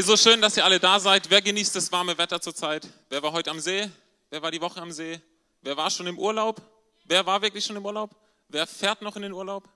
[0.00, 1.28] Hey, so schön, dass ihr alle da seid.
[1.28, 2.88] Wer genießt das warme Wetter zurzeit?
[3.10, 3.86] Wer war heute am See?
[4.30, 5.20] Wer war die Woche am See?
[5.60, 6.62] Wer war schon im Urlaub?
[7.04, 8.16] Wer war wirklich schon im Urlaub?
[8.48, 9.68] Wer fährt noch in den Urlaub?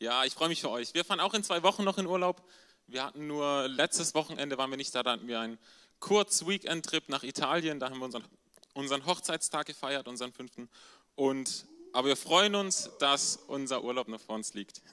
[0.00, 0.92] Ja, ich freue mich für euch.
[0.92, 2.42] Wir fahren auch in zwei Wochen noch in Urlaub.
[2.88, 5.56] Wir hatten nur letztes Wochenende waren wir nicht da, da hatten wir einen
[6.00, 7.78] Kurz-Weekend-Trip nach Italien.
[7.78, 8.24] Da haben wir unseren,
[8.72, 10.68] unseren Hochzeitstag gefeiert, unseren fünften.
[11.14, 14.82] Und, aber wir freuen uns, dass unser Urlaub noch vor uns liegt.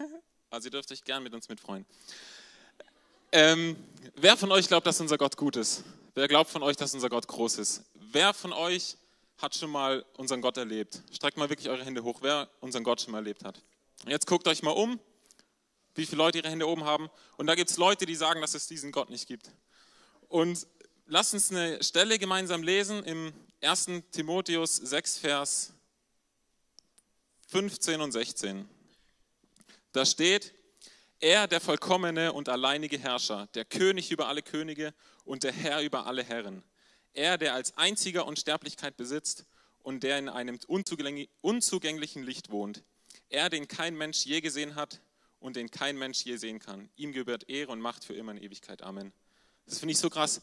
[0.54, 1.86] Also ihr dürft euch gern mit uns mitfreuen.
[3.34, 3.78] Ähm,
[4.16, 5.84] wer von euch glaubt, dass unser Gott gut ist?
[6.16, 7.84] Wer glaubt von euch, dass unser Gott groß ist?
[7.94, 8.98] Wer von euch
[9.38, 11.02] hat schon mal unseren Gott erlebt?
[11.14, 13.62] Streckt mal wirklich eure Hände hoch, wer unseren Gott schon mal erlebt hat.
[14.06, 15.00] Jetzt guckt euch mal um,
[15.96, 17.10] wie viele Leute ihre Hände oben haben.
[17.38, 19.50] Und da gibt es Leute, die sagen, dass es diesen Gott nicht gibt.
[20.28, 20.68] Und
[21.06, 23.88] lasst uns eine Stelle gemeinsam lesen im 1.
[24.12, 25.74] Timotheus 6, Vers
[27.48, 28.68] 15 und 16.
[29.94, 30.54] Da steht,
[31.22, 36.08] er, der vollkommene und alleinige Herrscher, der König über alle Könige und der Herr über
[36.08, 36.64] alle Herren.
[37.14, 39.46] Er, der als einziger Unsterblichkeit besitzt
[39.80, 42.84] und der in einem unzugänglichen Licht wohnt.
[43.30, 45.00] Er, den kein Mensch je gesehen hat
[45.40, 46.90] und den kein Mensch je sehen kann.
[46.96, 48.82] Ihm gebührt Ehre und Macht für immer in Ewigkeit.
[48.82, 49.14] Amen.
[49.66, 50.42] Das finde ich so krass.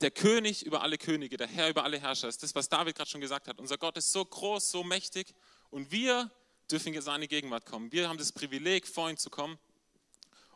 [0.00, 3.10] Der König über alle Könige, der Herr über alle Herrscher, ist das, was David gerade
[3.10, 3.58] schon gesagt hat.
[3.58, 5.34] Unser Gott ist so groß, so mächtig
[5.70, 6.30] und wir
[6.70, 7.90] dürfen in seine Gegenwart kommen.
[7.90, 9.58] Wir haben das Privileg, vor ihn zu kommen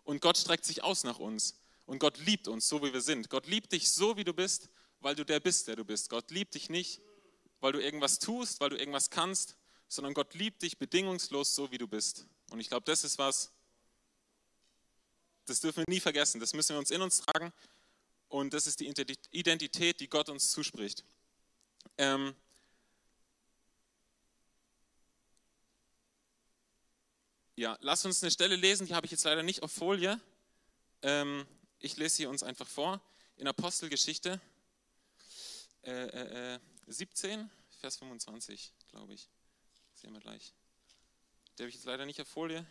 [0.05, 1.57] und Gott streckt sich aus nach uns.
[1.87, 3.29] Und Gott liebt uns, so wie wir sind.
[3.29, 4.69] Gott liebt dich so, wie du bist,
[5.01, 6.11] weil du der bist, der du bist.
[6.11, 7.01] Gott liebt dich nicht,
[7.61, 9.57] weil du irgendwas tust, weil du irgendwas kannst,
[9.89, 12.27] sondern Gott liebt dich bedingungslos, so wie du bist.
[12.51, 13.53] Und ich glaube, das ist was,
[15.47, 16.41] das dürfen wir nie vergessen.
[16.41, 17.53] Das müssen wir uns in uns tragen.
[18.29, 18.93] Und das ist die
[19.33, 21.05] Identität, die Gott uns zuspricht.
[21.99, 22.35] Ähm,
[27.63, 30.21] Ja, lass uns eine Stelle lesen, die habe ich jetzt leider nicht auf Folie.
[31.03, 31.47] Ähm,
[31.79, 33.01] ich lese sie uns einfach vor.
[33.37, 34.41] In Apostelgeschichte
[35.85, 36.59] äh, äh,
[36.89, 37.45] 17, äh,
[37.79, 39.29] Vers 25, glaube ich.
[39.95, 40.53] Sehen wir gleich.
[41.57, 42.67] Der habe ich jetzt leider nicht auf Folie.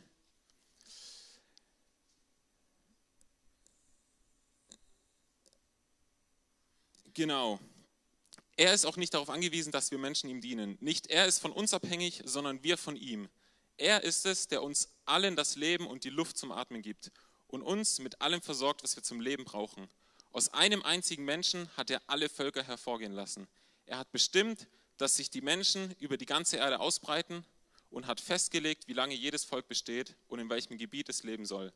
[7.13, 7.61] Genau.
[8.57, 10.77] Er ist auch nicht darauf angewiesen, dass wir Menschen ihm dienen.
[10.81, 13.29] Nicht er ist von uns abhängig, sondern wir von ihm.
[13.81, 17.11] Er ist es, der uns allen das Leben und die Luft zum Atmen gibt
[17.47, 19.89] und uns mit allem versorgt, was wir zum Leben brauchen.
[20.31, 23.47] Aus einem einzigen Menschen hat er alle Völker hervorgehen lassen.
[23.87, 27.43] Er hat bestimmt, dass sich die Menschen über die ganze Erde ausbreiten
[27.89, 31.73] und hat festgelegt, wie lange jedes Volk besteht und in welchem Gebiet es leben soll.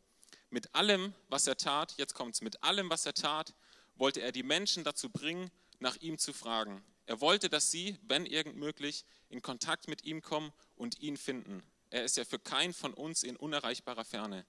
[0.51, 3.55] Mit allem, was er tat, jetzt kommt es, mit allem, was er tat,
[3.95, 5.49] wollte er die Menschen dazu bringen,
[5.79, 6.83] nach ihm zu fragen.
[7.07, 11.63] Er wollte, dass sie, wenn irgend möglich, in Kontakt mit ihm kommen und ihn finden.
[11.89, 14.45] Er ist ja für keinen von uns in unerreichbarer Ferne.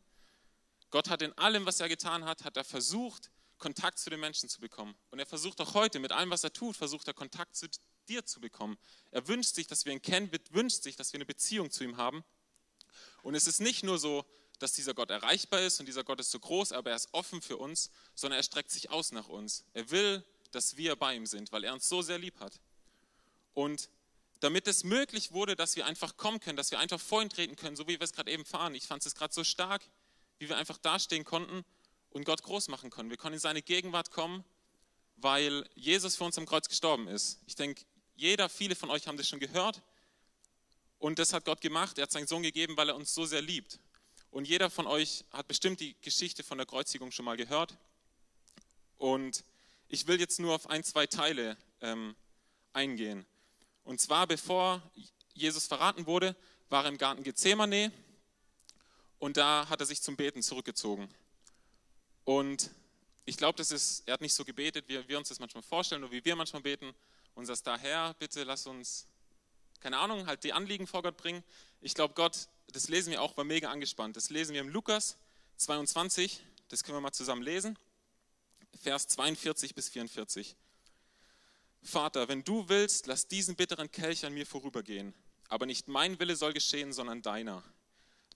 [0.91, 4.49] Gott hat in allem, was er getan hat, hat er versucht, Kontakt zu den Menschen
[4.49, 4.95] zu bekommen.
[5.11, 7.69] Und er versucht auch heute, mit allem, was er tut, versucht er Kontakt zu
[8.09, 8.79] dir zu bekommen.
[9.11, 11.97] Er wünscht sich, dass wir ihn kennen, wünscht sich, dass wir eine Beziehung zu ihm
[11.97, 12.25] haben.
[13.23, 14.25] Und es ist nicht nur so,
[14.59, 17.43] dass dieser Gott erreichbar ist und dieser Gott ist so groß, aber er ist offen
[17.43, 19.65] für uns, sondern er streckt sich aus nach uns.
[19.75, 22.61] Er will, dass wir bei ihm sind, weil er uns so sehr lieb hat.
[23.53, 23.91] Und
[24.41, 27.57] damit es möglich wurde, dass wir einfach kommen können, dass wir einfach vor ihn treten
[27.57, 28.75] können, so wie wir es gerade eben fahren.
[28.75, 29.83] Ich fand es gerade so stark,
[30.39, 31.65] wie wir einfach dastehen konnten
[32.11, 33.11] und Gott groß machen können.
[33.11, 34.45] Wir konnten in seine Gegenwart kommen,
[35.17, 37.41] weil Jesus für uns am Kreuz gestorben ist.
[37.47, 39.83] Ich denke, jeder, viele von euch haben das schon gehört
[40.99, 41.99] und das hat Gott gemacht.
[41.99, 43.79] Er hat seinen Sohn gegeben, weil er uns so sehr liebt.
[44.31, 47.77] Und jeder von euch hat bestimmt die Geschichte von der Kreuzigung schon mal gehört.
[48.99, 49.45] Und
[49.89, 52.17] ich will jetzt nur auf ein, zwei Teile ähm,
[52.73, 53.27] eingehen.
[53.87, 54.83] Und zwar bevor
[55.33, 56.35] Jesus verraten wurde,
[56.69, 57.93] war er im Garten Gethsemane
[59.21, 61.09] und da hat er sich zum Beten zurückgezogen.
[62.25, 62.73] Und
[63.27, 66.03] ich glaube, das ist, er hat nicht so gebetet, wie wir uns das manchmal vorstellen
[66.03, 66.93] oder wie wir manchmal beten
[67.37, 69.07] und sagt daher, bitte lass uns,
[69.79, 71.45] keine Ahnung, halt die Anliegen vor Gott bringen.
[71.81, 74.17] Ich glaube, Gott, das lesen wir auch, war mega angespannt.
[74.17, 75.17] Das lesen wir im Lukas
[75.59, 76.41] 22,
[76.71, 77.79] das können wir mal zusammen lesen,
[78.83, 80.57] Vers 42 bis 44.
[81.87, 85.15] Vater, wenn du willst, lass diesen bitteren Kelch an mir vorübergehen,
[85.49, 87.63] aber nicht mein Wille soll geschehen, sondern deiner.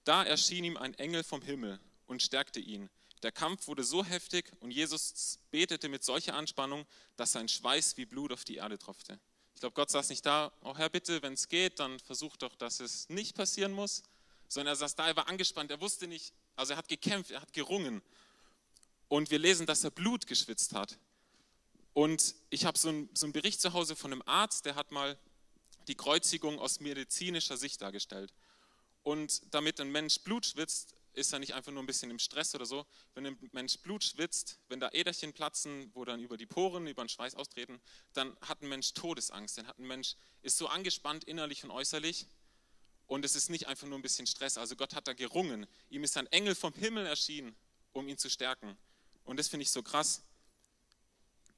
[0.04, 2.88] Da erschien ihm ein Engel vom Himmel und stärkte ihn.
[3.22, 6.86] Der Kampf wurde so heftig und Jesus betete mit solcher Anspannung,
[7.16, 9.20] dass sein Schweiß wie Blut auf die Erde tropfte.
[9.54, 12.54] Ich glaube, Gott saß nicht da, oh Herr, bitte, wenn es geht, dann versuch doch,
[12.56, 14.02] dass es nicht passieren muss,
[14.48, 17.42] sondern er saß da, er war angespannt, er wusste nicht, also er hat gekämpft, er
[17.42, 18.00] hat gerungen.
[19.08, 20.98] Und wir lesen, dass er Blut geschwitzt hat.
[21.92, 24.92] Und ich habe so, ein, so einen Bericht zu Hause von einem Arzt, der hat
[24.92, 25.18] mal
[25.88, 28.32] die Kreuzigung aus medizinischer Sicht dargestellt.
[29.02, 32.54] Und damit ein Mensch Blut schwitzt, ist er nicht einfach nur ein bisschen im Stress
[32.54, 32.86] oder so.
[33.14, 37.02] Wenn ein Mensch Blut schwitzt, wenn da Äderchen platzen, wo dann über die Poren, über
[37.02, 37.80] den Schweiß austreten,
[38.12, 39.58] dann hat ein Mensch Todesangst.
[39.58, 42.26] Dann hat ein Mensch, ist so angespannt innerlich und äußerlich.
[43.06, 44.56] Und es ist nicht einfach nur ein bisschen Stress.
[44.56, 45.66] Also Gott hat da gerungen.
[45.88, 47.56] Ihm ist ein Engel vom Himmel erschienen,
[47.92, 48.76] um ihn zu stärken.
[49.24, 50.22] Und das finde ich so krass.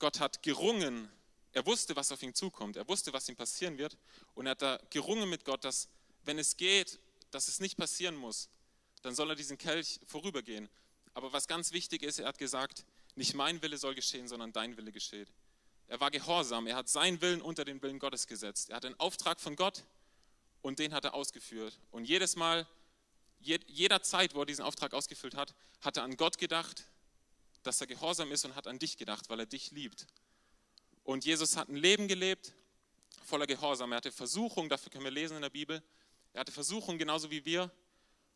[0.03, 1.09] Gott hat gerungen.
[1.53, 2.77] Er wusste, was auf ihn zukommt.
[2.77, 3.97] Er wusste, was ihm passieren wird.
[4.35, 5.89] Und er hat da gerungen mit Gott, dass,
[6.25, 6.99] wenn es geht,
[7.31, 8.49] dass es nicht passieren muss,
[9.03, 10.69] dann soll er diesen Kelch vorübergehen.
[11.15, 12.85] Aber was ganz wichtig ist, er hat gesagt,
[13.15, 15.29] nicht mein Wille soll geschehen, sondern dein Wille geschieht.
[15.87, 18.71] Er war gehorsam, er hat seinen Willen unter den Willen Gottes gesetzt.
[18.71, 19.85] Er hat einen Auftrag von Gott
[20.63, 21.79] und den hat er ausgeführt.
[21.93, 22.67] Und jedes Mal,
[23.39, 26.87] jeder Zeit, wo er diesen Auftrag ausgefüllt hat, hat er an Gott gedacht,
[27.62, 30.06] dass er gehorsam ist und hat an dich gedacht, weil er dich liebt.
[31.05, 32.55] Und Jesus hat ein Leben gelebt
[33.25, 33.93] voller Gehorsam.
[33.93, 35.82] Er hatte Versuchung, dafür können wir lesen in der Bibel.
[36.32, 37.70] Er hatte Versuchung genauso wie wir.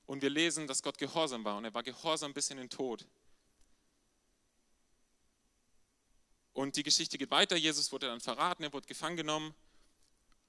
[0.06, 3.04] Und wir lesen, dass Gott gehorsam war und er war gehorsam bis in den Tod.
[6.52, 7.56] Und die Geschichte geht weiter.
[7.56, 9.52] Jesus wurde dann verraten, er wurde gefangen genommen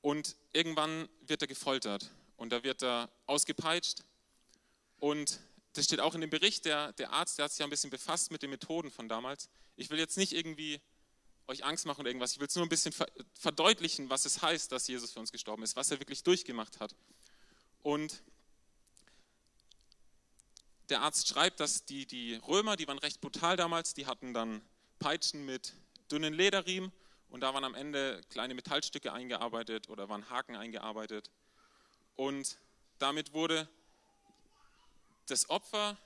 [0.02, 4.04] und irgendwann wird er gefoltert und da wird er ausgepeitscht.
[5.00, 5.40] Und
[5.78, 7.90] das steht auch in dem Bericht, der, der Arzt, der hat sich ja ein bisschen
[7.90, 9.50] befasst mit den Methoden von damals.
[9.76, 10.82] Ich will jetzt nicht irgendwie
[11.48, 12.94] euch Angst machen oder irgendwas, ich will es nur ein bisschen
[13.40, 16.96] verdeutlichen, was es heißt, dass Jesus für uns gestorben ist, was er wirklich durchgemacht hat.
[17.84, 18.22] Und
[20.90, 24.62] der Arzt schreibt, dass die, die Römer, die waren recht brutal damals, die hatten dann
[25.00, 25.74] Peitschen mit
[26.12, 26.92] dünnen Lederriemen
[27.30, 31.30] und da waren am Ende kleine Metallstücke eingearbeitet oder waren Haken eingearbeitet.
[32.16, 32.58] Und
[32.98, 33.70] damit wurde
[35.28, 35.98] das Opfer,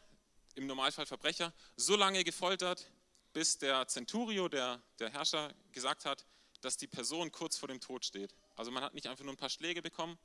[0.56, 2.92] im Normalfall Verbrecher, so lange gefoltert,
[3.34, 6.26] bis der Centurio, der, der Herrscher, gesagt hat,
[6.60, 8.36] dass die Person kurz vor dem Tod steht.
[8.56, 10.18] Also man hat nicht einfach nur ein paar Schläge bekommen,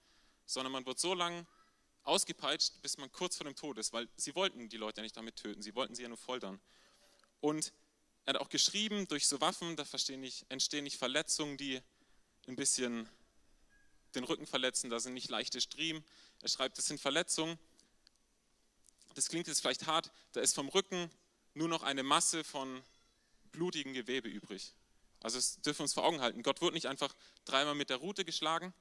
[0.44, 1.46] sondern man wird so lange
[2.02, 5.16] ausgepeitscht, bis man kurz vor dem Tod ist, weil sie wollten die Leute ja nicht
[5.16, 6.60] damit töten, sie wollten sie ja nur foltern.
[7.40, 7.72] Und
[8.25, 9.84] er hat auch geschrieben, durch so Waffen, da
[10.16, 11.81] nicht, entstehen nicht Verletzungen, die
[12.46, 13.08] ein bisschen
[14.14, 16.04] den Rücken verletzen, da sind nicht leichte Striemen.
[16.42, 17.58] Er schreibt, das sind Verletzungen.
[19.16, 21.10] Das klingt jetzt vielleicht hart, da ist vom Rücken
[21.54, 22.84] nur noch eine Masse von
[23.50, 24.74] blutigem Gewebe übrig.
[25.22, 26.42] Also das dürfen wir uns vor Augen halten.
[26.42, 27.14] Gott wurde nicht einfach
[27.46, 28.74] dreimal mit der Rute geschlagen,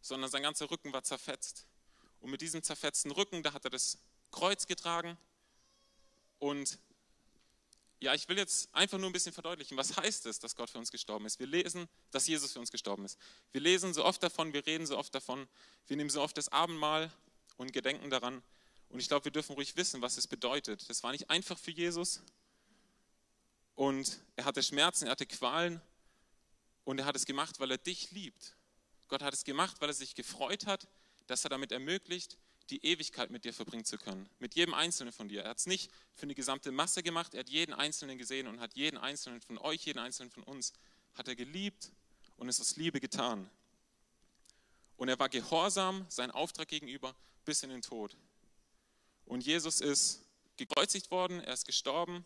[0.00, 1.66] sondern sein ganzer Rücken war zerfetzt.
[2.20, 3.98] Und mit diesem zerfetzten Rücken, da hat er das
[4.30, 5.18] Kreuz getragen.
[6.38, 6.78] Und
[8.00, 10.78] ja, ich will jetzt einfach nur ein bisschen verdeutlichen, was heißt es, dass Gott für
[10.78, 11.38] uns gestorben ist.
[11.38, 13.18] Wir lesen, dass Jesus für uns gestorben ist.
[13.52, 15.46] Wir lesen so oft davon, wir reden so oft davon,
[15.86, 17.12] wir nehmen so oft das Abendmahl
[17.58, 18.42] und gedenken daran.
[18.92, 20.88] Und ich glaube, wir dürfen ruhig wissen, was es bedeutet.
[20.88, 22.20] Das war nicht einfach für Jesus.
[23.74, 25.80] Und er hatte Schmerzen, er hatte Qualen.
[26.84, 28.54] Und er hat es gemacht, weil er dich liebt.
[29.08, 30.86] Gott hat es gemacht, weil er sich gefreut hat,
[31.26, 32.36] dass er damit ermöglicht,
[32.68, 34.28] die Ewigkeit mit dir verbringen zu können.
[34.38, 35.42] Mit jedem Einzelnen von dir.
[35.42, 38.60] Er hat es nicht für eine gesamte Masse gemacht, er hat jeden Einzelnen gesehen und
[38.60, 40.72] hat jeden Einzelnen von euch, jeden Einzelnen von uns,
[41.14, 41.92] hat er geliebt
[42.36, 43.48] und es aus Liebe getan.
[44.96, 48.16] Und er war gehorsam sein Auftrag gegenüber bis in den Tod.
[49.24, 50.24] Und Jesus ist
[50.56, 52.24] gekreuzigt worden, er ist gestorben,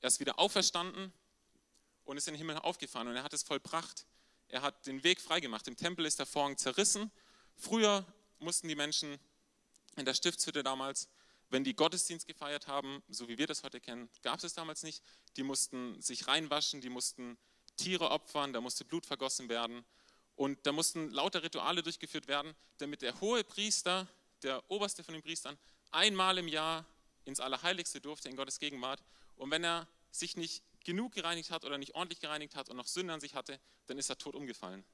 [0.00, 1.12] er ist wieder auferstanden
[2.04, 4.06] und ist in den Himmel aufgefahren und er hat es vollbracht.
[4.48, 5.68] Er hat den Weg freigemacht.
[5.68, 7.10] Im Tempel ist der Vorhang zerrissen
[7.60, 8.06] Früher
[8.38, 9.18] mussten die Menschen
[9.96, 11.08] in der Stiftshütte damals,
[11.50, 15.02] wenn die Gottesdienst gefeiert haben, so wie wir das heute kennen, gab es damals nicht.
[15.36, 17.36] Die mussten sich reinwaschen, die mussten
[17.76, 19.84] Tiere opfern, da musste Blut vergossen werden.
[20.36, 24.08] Und da mussten lauter Rituale durchgeführt werden, damit der hohe Priester,
[24.42, 25.58] der oberste von den Priestern,
[25.92, 26.84] einmal im Jahr
[27.24, 29.02] ins Allerheiligste durfte, in Gottes Gegenwart.
[29.36, 32.86] Und wenn er sich nicht genug gereinigt hat oder nicht ordentlich gereinigt hat und noch
[32.86, 34.84] Sünde an sich hatte, dann ist er tot umgefallen.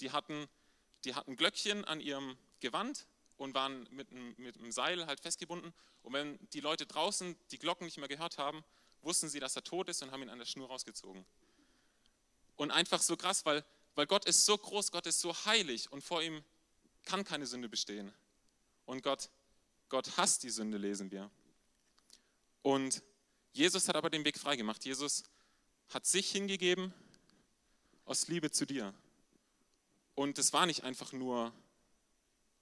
[0.00, 0.48] Die hatten
[1.04, 5.72] die hatten Glöckchen an ihrem Gewand und waren mit einem, mit einem Seil halt festgebunden.
[6.02, 8.64] Und wenn die Leute draußen die Glocken nicht mehr gehört haben,
[9.02, 11.24] wussten sie, dass er tot ist und haben ihn an der Schnur rausgezogen.
[12.56, 13.64] Und einfach so krass, weil,
[13.94, 16.42] weil Gott ist so groß, Gott ist so heilig und vor ihm
[17.04, 18.14] kann keine Sünde bestehen.
[18.86, 19.28] Und Gott,
[19.94, 21.30] Gott hasst die Sünde, lesen wir.
[22.62, 23.00] Und
[23.52, 24.84] Jesus hat aber den Weg freigemacht.
[24.84, 25.22] Jesus
[25.88, 26.92] hat sich hingegeben
[28.04, 28.92] aus Liebe zu dir.
[30.16, 31.54] Und es war nicht einfach nur,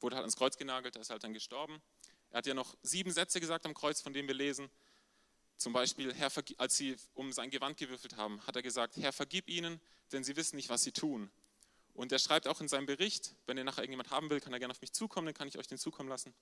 [0.01, 1.81] wurde halt ans Kreuz genagelt, er ist halt dann gestorben.
[2.33, 4.69] Er hat ja noch sieben Sätze gesagt am Kreuz, von denen wir lesen.
[5.57, 9.49] Zum Beispiel, Herr, als sie um sein Gewand gewürfelt haben, hat er gesagt, Herr, vergib
[9.49, 9.81] ihnen,
[10.13, 11.31] denn sie wissen nicht, was sie tun.
[11.95, 14.59] Und er schreibt auch in seinem Bericht, wenn ihr nachher irgendjemand haben will, kann er
[14.59, 16.35] gerne auf mich zukommen, dann kann ich euch den zukommen lassen.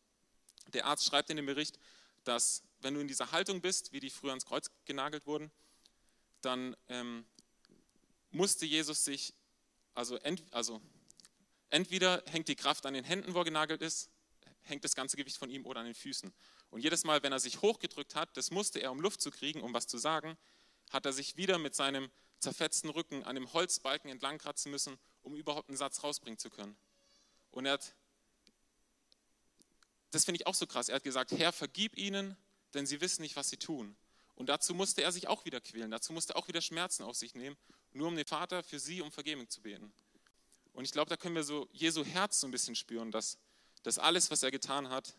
[0.71, 1.79] Der Arzt schreibt in dem Bericht,
[2.25, 5.51] dass wenn du in dieser Haltung bist, wie die früher ans Kreuz genagelt wurden,
[6.41, 7.25] dann ähm,
[8.31, 9.35] musste Jesus sich,
[9.95, 10.81] also, ent, also
[11.71, 14.11] Entweder hängt die Kraft an den Händen, wo er genagelt ist,
[14.63, 16.33] hängt das ganze Gewicht von ihm oder an den Füßen.
[16.71, 19.63] Und jedes Mal, wenn er sich hochgedrückt hat, das musste er, um Luft zu kriegen,
[19.63, 20.37] um was zu sagen,
[20.91, 22.11] hat er sich wieder mit seinem
[22.41, 26.77] zerfetzten Rücken an dem Holzbalken entlang kratzen müssen, um überhaupt einen Satz rausbringen zu können.
[27.53, 27.95] Und er hat,
[30.11, 32.37] das finde ich auch so krass, er hat gesagt, Herr, vergib ihnen,
[32.75, 33.97] denn sie wissen nicht, was sie tun.
[34.35, 37.17] Und dazu musste er sich auch wieder quälen, dazu musste er auch wieder Schmerzen auf
[37.17, 37.57] sich nehmen,
[37.93, 39.93] nur um den Vater für sie um Vergebung zu beten.
[40.73, 43.39] Und ich glaube, da können wir so Jesu Herz so ein bisschen spüren, dass,
[43.83, 45.15] dass alles, was er getan hat,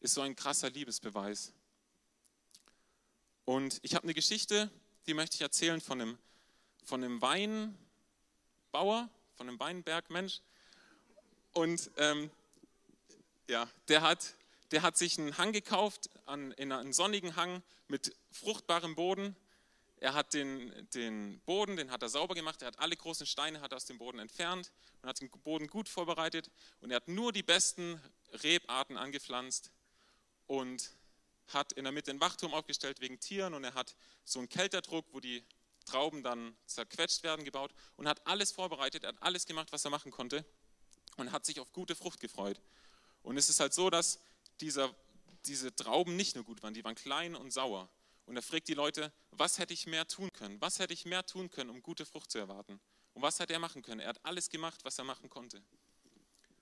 [0.00, 1.52] ist so ein krasser Liebesbeweis.
[3.44, 4.70] Und ich habe eine Geschichte,
[5.06, 6.18] die möchte ich erzählen von einem,
[6.84, 10.40] von einem Weinbauer, von einem Weinbergmensch.
[11.52, 12.30] Und ähm,
[13.48, 14.34] ja, der hat,
[14.70, 19.36] der hat sich einen Hang gekauft, an, in einen sonnigen Hang mit fruchtbarem Boden.
[19.98, 23.60] Er hat den, den Boden, den hat er sauber gemacht, er hat alle großen Steine
[23.60, 26.50] hat aus dem Boden entfernt und hat den Boden gut vorbereitet
[26.80, 28.00] und er hat nur die besten
[28.32, 29.70] Rebarten angepflanzt
[30.46, 30.92] und
[31.48, 35.06] hat in der Mitte einen Wachturm aufgestellt wegen Tieren und er hat so einen Kälterdruck,
[35.12, 35.42] wo die
[35.86, 39.90] Trauben dann zerquetscht werden, gebaut und hat alles vorbereitet, er hat alles gemacht, was er
[39.90, 40.44] machen konnte
[41.16, 42.60] und hat sich auf gute Frucht gefreut.
[43.26, 44.20] Und es ist halt so, dass
[44.60, 44.94] dieser,
[45.46, 47.90] diese Trauben nicht nur gut waren, die waren klein und sauer.
[48.24, 50.60] Und er fragt die Leute, was hätte ich mehr tun können?
[50.60, 52.78] Was hätte ich mehr tun können, um gute Frucht zu erwarten?
[53.14, 54.00] Und was hat er machen können?
[54.00, 55.60] Er hat alles gemacht, was er machen konnte.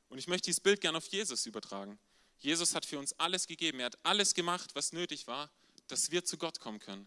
[0.08, 1.98] Und ich möchte dieses Bild gerne auf Jesus übertragen.
[2.38, 3.80] Jesus hat für uns alles gegeben.
[3.80, 5.50] Er hat alles gemacht, was nötig war,
[5.88, 7.06] dass wir zu Gott kommen können.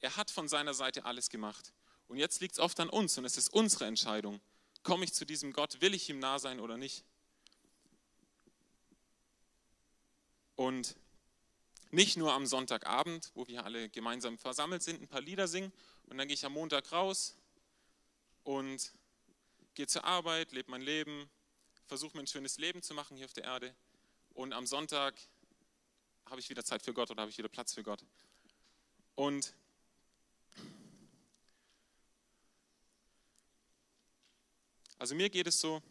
[0.00, 1.72] Er hat von seiner Seite alles gemacht.
[2.06, 4.42] Und jetzt liegt es oft an uns und es ist unsere Entscheidung.
[4.82, 5.80] Komme ich zu diesem Gott?
[5.80, 7.02] Will ich ihm nah sein oder nicht?
[10.62, 10.94] Und
[11.90, 15.72] nicht nur am Sonntagabend, wo wir alle gemeinsam versammelt sind, ein paar Lieder singen
[16.06, 17.36] und dann gehe ich am Montag raus
[18.44, 18.92] und
[19.74, 21.28] gehe zur Arbeit, lebe mein Leben,
[21.88, 23.74] versuche mir ein schönes Leben zu machen hier auf der Erde
[24.34, 25.20] und am Sonntag
[26.26, 28.04] habe ich wieder Zeit für Gott oder habe ich wieder Platz für Gott.
[29.16, 29.52] Und
[34.96, 35.82] also mir geht es so,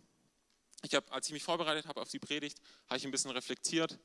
[0.82, 4.00] ich habe, als ich mich vorbereitet habe auf die Predigt, habe ich ein bisschen reflektiert,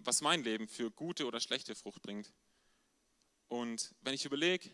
[0.00, 2.32] was mein Leben für gute oder schlechte Frucht bringt.
[3.48, 4.70] Und wenn ich überlege,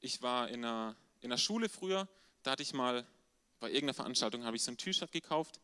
[0.00, 2.08] ich war in einer, in einer Schule früher,
[2.42, 3.06] da hatte ich mal
[3.58, 5.60] bei irgendeiner Veranstaltung habe ich so ein T-Shirt gekauft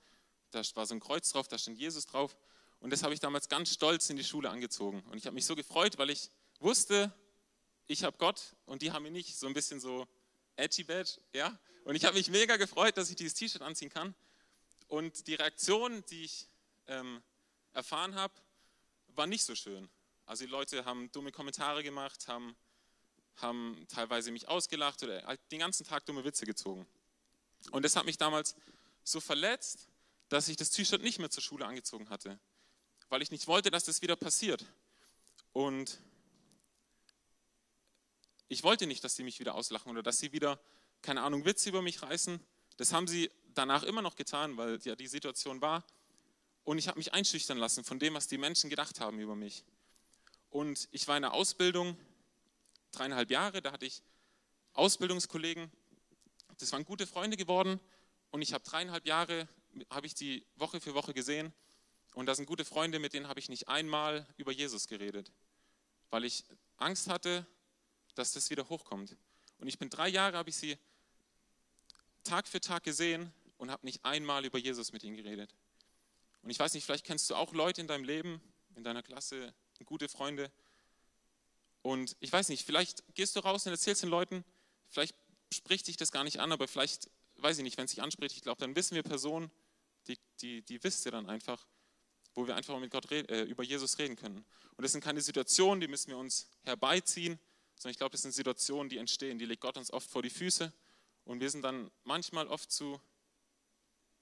[0.50, 2.36] da war so ein Kreuz drauf, da stand Jesus drauf.
[2.80, 5.02] Und das habe ich damals ganz stolz in die Schule angezogen.
[5.10, 6.30] Und ich habe mich so gefreut, weil ich
[6.60, 7.12] wusste,
[7.86, 9.36] ich habe Gott und die haben ihn nicht.
[9.36, 10.06] So ein bisschen so
[10.56, 11.58] edgy badge, ja.
[11.84, 14.14] Und ich habe mich mega gefreut, dass ich dieses T-Shirt anziehen kann.
[14.88, 16.46] Und die Reaktion, die ich
[16.88, 17.22] ähm,
[17.72, 18.34] erfahren habe,
[19.08, 19.88] war nicht so schön.
[20.26, 22.56] Also die Leute haben dumme Kommentare gemacht, haben,
[23.36, 26.86] haben teilweise mich ausgelacht oder halt den ganzen Tag dumme Witze gezogen.
[27.70, 28.56] Und das hat mich damals
[29.04, 29.88] so verletzt,
[30.28, 32.38] dass ich das T-Shirt nicht mehr zur Schule angezogen hatte,
[33.08, 34.66] weil ich nicht wollte, dass das wieder passiert.
[35.52, 36.00] Und
[38.48, 40.60] ich wollte nicht, dass sie mich wieder auslachen oder dass sie wieder,
[41.02, 42.40] keine Ahnung, Witze über mich reißen.
[42.76, 45.84] Das haben sie danach immer noch getan, weil ja die Situation war.
[46.66, 49.64] Und ich habe mich einschüchtern lassen von dem, was die Menschen gedacht haben über mich.
[50.50, 51.96] Und ich war in der Ausbildung
[52.90, 54.02] dreieinhalb Jahre, da hatte ich
[54.72, 55.70] Ausbildungskollegen,
[56.58, 57.78] das waren gute Freunde geworden
[58.32, 59.46] und ich habe dreieinhalb Jahre
[59.90, 61.52] habe ich die Woche für Woche gesehen
[62.14, 65.30] und da sind gute Freunde, mit denen habe ich nicht einmal über Jesus geredet,
[66.10, 66.44] weil ich
[66.78, 67.46] Angst hatte,
[68.16, 69.16] dass das wieder hochkommt.
[69.58, 70.76] Und ich bin drei Jahre, habe ich sie
[72.24, 75.54] Tag für Tag gesehen und habe nicht einmal über Jesus mit ihnen geredet.
[76.42, 78.40] Und ich weiß nicht, vielleicht kennst du auch Leute in deinem Leben,
[78.74, 80.50] in deiner Klasse, gute Freunde.
[81.82, 84.44] Und ich weiß nicht, vielleicht gehst du raus und erzählst den Leuten,
[84.88, 85.14] vielleicht
[85.52, 88.34] spricht dich das gar nicht an, aber vielleicht, weiß ich nicht, wenn es dich anspricht,
[88.36, 89.50] ich glaube, dann wissen wir Personen,
[90.08, 91.66] die, die, die wisst ihr dann einfach,
[92.34, 94.44] wo wir einfach mit Gott äh, über Jesus reden können.
[94.76, 97.38] Und das sind keine Situationen, die müssen wir uns herbeiziehen,
[97.76, 100.30] sondern ich glaube, das sind Situationen, die entstehen, die legt Gott uns oft vor die
[100.30, 100.72] Füße
[101.24, 103.00] und wir sind dann manchmal oft zu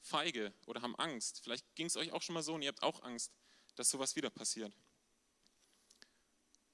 [0.04, 1.40] feige oder haben Angst.
[1.42, 3.32] Vielleicht ging es euch auch schon mal so und ihr habt auch Angst,
[3.74, 4.72] dass sowas wieder passiert.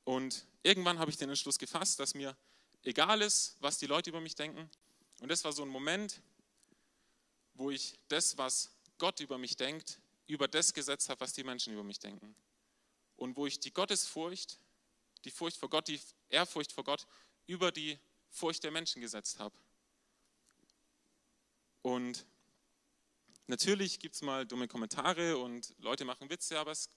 [0.04, 2.37] Und irgendwann habe ich den Entschluss gefasst, dass mir
[2.82, 4.68] egal ist, was die Leute über mich denken.
[5.20, 6.20] Und das war so ein Moment,
[7.54, 11.72] wo ich das, was Gott über mich denkt, über das gesetzt habe, was die Menschen
[11.72, 12.34] über mich denken.
[13.16, 14.58] Und wo ich die Gottesfurcht,
[15.25, 17.06] die Furcht vor Gott, die Ehrfurcht vor Gott
[17.46, 17.99] über die
[18.30, 19.54] Furcht der Menschen gesetzt habe.
[21.82, 22.25] Und
[23.50, 26.88] natürlich gibt es mal dumme Kommentare und Leute machen Witze, aber es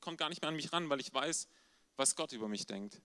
[0.00, 1.48] kommt gar nicht mehr an mich ran, weil ich weiß,
[1.96, 3.00] was Gott über mich denkt.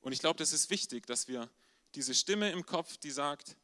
[0.00, 1.48] Und ich glaube, das ist wichtig, dass wir
[1.94, 3.56] diese Stimme im Kopf, die sagt,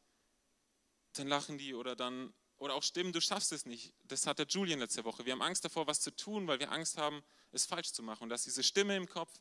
[1.13, 3.93] dann lachen die oder dann oder auch Stimmen, du schaffst es nicht.
[4.03, 5.25] Das hatte Julian letzte Woche.
[5.25, 8.23] Wir haben Angst davor, was zu tun, weil wir Angst haben, es falsch zu machen.
[8.23, 9.31] Und dass diese Stimme im Kopf,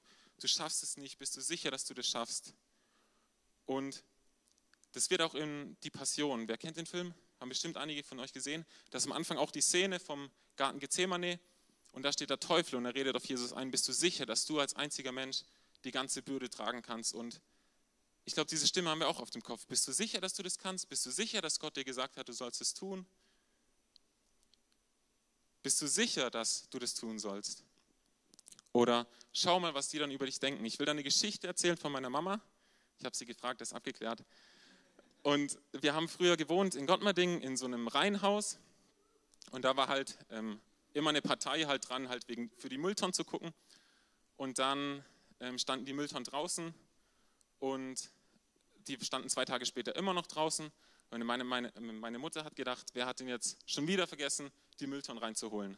[0.40, 2.54] du schaffst es nicht, bist du sicher, dass du das schaffst.
[3.66, 4.04] Und
[4.92, 6.46] das wird auch in die Passion.
[6.46, 7.12] Wer kennt den Film?
[7.40, 8.66] Haben bestimmt einige von euch gesehen.
[8.90, 11.38] Das ist am Anfang auch die Szene vom Garten Gethsemane.
[11.92, 13.70] Und da steht der Teufel und er redet auf Jesus ein.
[13.70, 15.42] Bist du sicher, dass du als einziger Mensch
[15.84, 17.14] die ganze Bürde tragen kannst?
[17.14, 17.40] Und
[18.24, 19.66] ich glaube, diese Stimme haben wir auch auf dem Kopf.
[19.66, 20.88] Bist du sicher, dass du das kannst?
[20.88, 23.06] Bist du sicher, dass Gott dir gesagt hat, du sollst es tun?
[25.62, 27.64] Bist du sicher, dass du das tun sollst?
[28.72, 30.64] Oder schau mal, was die dann über dich denken.
[30.64, 32.40] Ich will da eine Geschichte erzählen von meiner Mama.
[32.98, 34.24] Ich habe sie gefragt, das ist abgeklärt.
[35.22, 38.58] Und wir haben früher gewohnt in Gottmarding in so einem Reihenhaus.
[39.50, 40.60] Und da war halt ähm,
[40.92, 43.52] immer eine Partei halt dran, halt wegen, für die Mülltonnen zu gucken.
[44.36, 45.04] Und dann
[45.40, 46.74] ähm, standen die Mülltonnen draußen
[47.58, 48.10] und
[48.86, 50.70] die standen zwei Tage später immer noch draußen.
[51.10, 54.86] Und meine, meine, meine Mutter hat gedacht, wer hat denn jetzt schon wieder vergessen, die
[54.86, 55.76] Mülltonnen reinzuholen?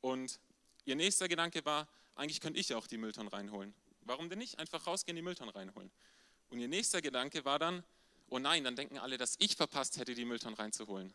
[0.00, 0.40] Und
[0.84, 3.74] ihr nächster Gedanke war, eigentlich könnte ich auch die Mülltonnen reinholen.
[4.02, 4.58] Warum denn nicht?
[4.58, 5.90] Einfach rausgehen, die Mülltonnen reinholen.
[6.48, 7.84] Und ihr nächster Gedanke war dann,
[8.30, 11.12] oh nein, dann denken alle, dass ich verpasst hätte, die Mülltonnen reinzuholen.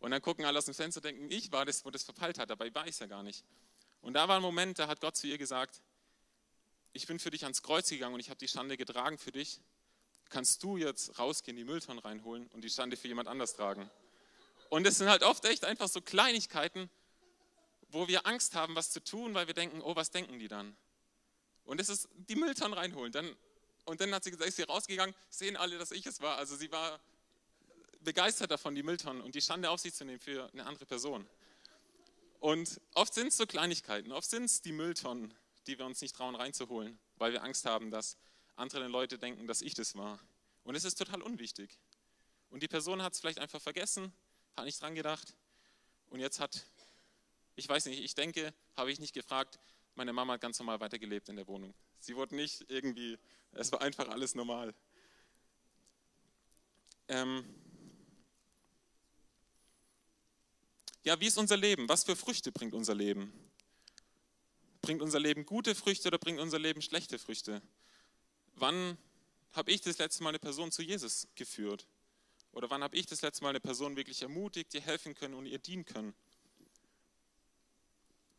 [0.00, 2.38] Und dann gucken alle aus dem Fenster und denken, ich war das, wo das verpeilt
[2.38, 2.50] hat.
[2.50, 3.44] Dabei war ich es ja gar nicht.
[4.02, 5.80] Und da war ein Moment, da hat Gott zu ihr gesagt,
[6.92, 9.60] ich bin für dich ans Kreuz gegangen und ich habe die Schande getragen für dich
[10.28, 13.90] kannst du jetzt rausgehen, die Mülltonnen reinholen und die Schande für jemand anders tragen.
[14.68, 16.90] Und es sind halt oft echt einfach so Kleinigkeiten,
[17.88, 20.76] wo wir Angst haben, was zu tun, weil wir denken, oh, was denken die dann?
[21.64, 23.12] Und es ist die Mülltonnen reinholen.
[23.12, 23.36] Dann,
[23.86, 26.36] und dann hat sie gesagt, ist sie rausgegangen, sehen alle, dass ich es war.
[26.36, 27.00] Also sie war
[28.00, 31.26] begeistert davon, die Mülltonnen und die Schande auf sich zu nehmen für eine andere Person.
[32.40, 35.32] Und oft sind es so Kleinigkeiten, oft sind es die Mülltonnen,
[35.66, 38.16] die wir uns nicht trauen reinzuholen, weil wir Angst haben, dass
[38.56, 40.20] andere Leute denken, dass ich das war.
[40.64, 41.78] Und es ist total unwichtig.
[42.50, 44.12] Und die Person hat es vielleicht einfach vergessen,
[44.56, 45.34] hat nicht dran gedacht.
[46.10, 46.64] Und jetzt hat,
[47.54, 49.58] ich weiß nicht, ich denke, habe ich nicht gefragt,
[49.94, 51.74] meine Mama hat ganz normal weitergelebt in der Wohnung.
[52.00, 53.18] Sie wurde nicht irgendwie,
[53.52, 54.74] es war einfach alles normal.
[57.08, 57.44] Ähm
[61.02, 61.88] ja, wie ist unser Leben?
[61.88, 63.32] Was für Früchte bringt unser Leben?
[64.82, 67.62] Bringt unser Leben gute Früchte oder bringt unser Leben schlechte Früchte?
[68.54, 68.96] Wann
[69.52, 71.86] habe ich das letzte Mal eine Person zu Jesus geführt?
[72.52, 75.46] Oder wann habe ich das letzte Mal eine Person wirklich ermutigt, ihr helfen können und
[75.46, 76.14] ihr dienen können?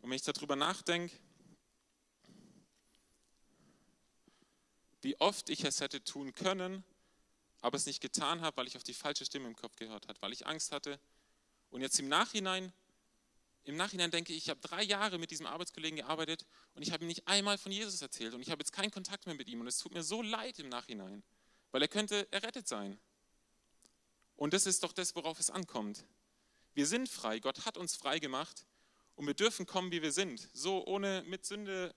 [0.02, 1.16] Und wenn ich darüber nachdenke,
[5.08, 6.84] wie oft ich es hätte tun können,
[7.62, 10.22] aber es nicht getan habe, weil ich auf die falsche Stimme im Kopf gehört habe,
[10.22, 11.00] weil ich Angst hatte.
[11.70, 12.74] Und jetzt im Nachhinein
[13.64, 17.06] im Nachhinein denke ich, ich habe drei Jahre mit diesem Arbeitskollegen gearbeitet und ich habe
[17.06, 19.62] ihm nicht einmal von Jesus erzählt und ich habe jetzt keinen Kontakt mehr mit ihm
[19.62, 21.24] und es tut mir so leid im Nachhinein,
[21.72, 23.00] weil er könnte errettet sein.
[24.36, 26.06] Und das ist doch das, worauf es ankommt.
[26.74, 28.66] Wir sind frei, Gott hat uns frei gemacht
[29.16, 30.50] und wir dürfen kommen, wie wir sind.
[30.54, 31.96] So ohne mit Sünde,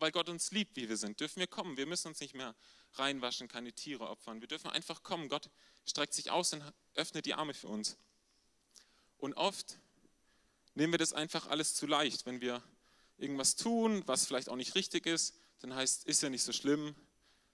[0.00, 1.76] weil Gott uns liebt, wie wir sind, dürfen wir kommen.
[1.76, 2.54] Wir müssen uns nicht mehr
[2.94, 4.40] reinwaschen, keine Tiere opfern.
[4.40, 5.28] Wir dürfen einfach kommen.
[5.28, 5.50] Gott
[5.84, 6.62] streckt sich aus und
[6.94, 7.96] öffnet die Arme für uns.
[9.18, 9.78] Und oft
[10.74, 12.26] nehmen wir das einfach alles zu leicht.
[12.26, 12.62] Wenn wir
[13.18, 16.94] irgendwas tun, was vielleicht auch nicht richtig ist, dann heißt, ist ja nicht so schlimm.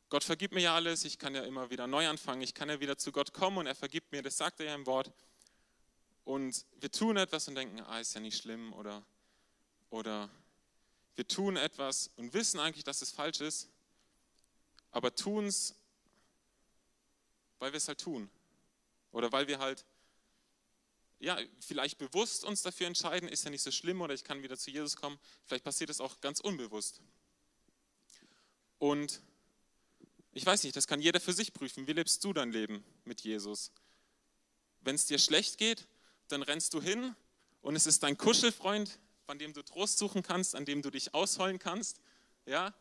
[0.08, 2.78] Gott vergibt mir ja alles, ich kann ja immer wieder neu anfangen, ich kann ja
[2.78, 5.10] wieder zu Gott kommen und er vergibt mir, das sagt er ja im Wort.
[6.24, 9.04] Und wir tun etwas und denken, ah, ist ja nicht schlimm oder,
[9.90, 10.30] oder
[11.16, 13.68] wir tun etwas und wissen eigentlich, dass es falsch ist,
[14.90, 15.74] aber tun es,
[17.58, 18.30] weil wir es halt tun.
[19.12, 19.84] Oder weil wir halt
[21.18, 24.58] ja, vielleicht bewusst uns dafür entscheiden, ist ja nicht so schlimm oder ich kann wieder
[24.58, 25.18] zu Jesus kommen.
[25.46, 27.00] Vielleicht passiert es auch ganz unbewusst.
[28.78, 29.22] Und
[30.32, 31.86] ich weiß nicht, das kann jeder für sich prüfen.
[31.86, 33.72] Wie lebst du dein Leben mit Jesus?
[34.82, 35.86] Wenn es dir schlecht geht,
[36.28, 37.16] dann rennst du hin
[37.62, 41.12] und es ist dein Kuschelfreund, von dem du Trost suchen kannst, an dem du dich
[41.12, 42.00] ausholen kannst.
[42.46, 42.72] Ja?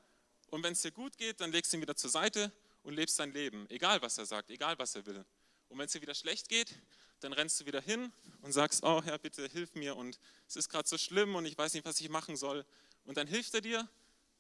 [0.52, 2.52] Und wenn es dir gut geht, dann legst du ihn wieder zur Seite
[2.84, 5.26] und lebst dein Leben, egal was er sagt, egal was er will.
[5.70, 6.74] Und wenn es dir wieder schlecht geht,
[7.20, 10.70] dann rennst du wieder hin und sagst, oh Herr, bitte hilf mir und es ist
[10.70, 12.64] gerade so schlimm und ich weiß nicht, was ich machen soll.
[13.06, 13.90] Und dann hilft er dir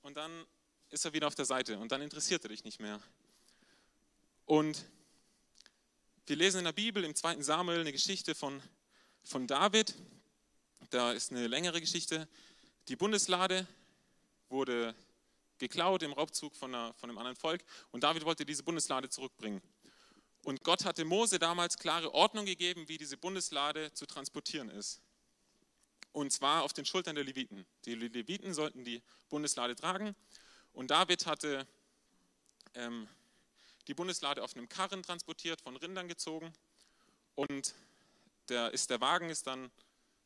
[0.03, 0.45] und dann
[0.91, 3.01] ist er wieder auf der Seite und dann interessiert er dich nicht mehr.
[4.45, 4.85] Und
[6.27, 8.61] wir lesen in der Bibel im zweiten Samuel eine Geschichte von,
[9.23, 9.95] von David.
[10.89, 12.27] Da ist eine längere Geschichte.
[12.87, 13.65] Die Bundeslade
[14.49, 14.93] wurde
[15.57, 19.61] geklaut im Raubzug von, einer, von einem anderen Volk und David wollte diese Bundeslade zurückbringen.
[20.43, 25.01] Und Gott hatte Mose damals klare Ordnung gegeben, wie diese Bundeslade zu transportieren ist.
[26.11, 27.65] Und zwar auf den Schultern der Leviten.
[27.85, 30.15] Die Leviten sollten die Bundeslade tragen.
[30.73, 31.65] Und David hatte
[32.75, 33.07] ähm,
[33.87, 36.53] die Bundeslade auf einem Karren transportiert, von Rindern gezogen.
[37.33, 37.73] Und
[38.49, 39.71] der, ist der Wagen ist dann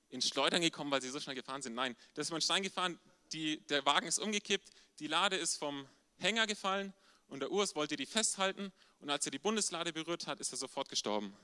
[0.09, 1.75] ins Schleudern gekommen, weil sie so schnell gefahren sind.
[1.75, 2.99] Nein, da ist über einen Stein gefahren,
[3.31, 4.69] die, der Wagen ist umgekippt,
[4.99, 6.93] die Lade ist vom Hänger gefallen
[7.27, 10.57] und der Urs wollte die festhalten und als er die Bundeslade berührt hat, ist er
[10.57, 11.35] sofort gestorben.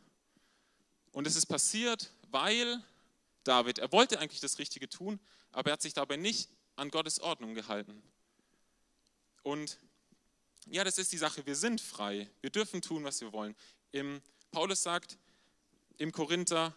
[1.11, 2.83] Und es ist passiert, weil
[3.43, 5.19] David, er wollte eigentlich das Richtige tun,
[5.51, 8.03] aber er hat sich dabei nicht an Gottes Ordnung gehalten.
[9.43, 9.79] Und
[10.65, 13.55] ja, das ist die Sache, wir sind frei, wir dürfen tun, was wir wollen.
[13.91, 15.17] Im, Paulus sagt
[15.97, 16.75] im Korinther,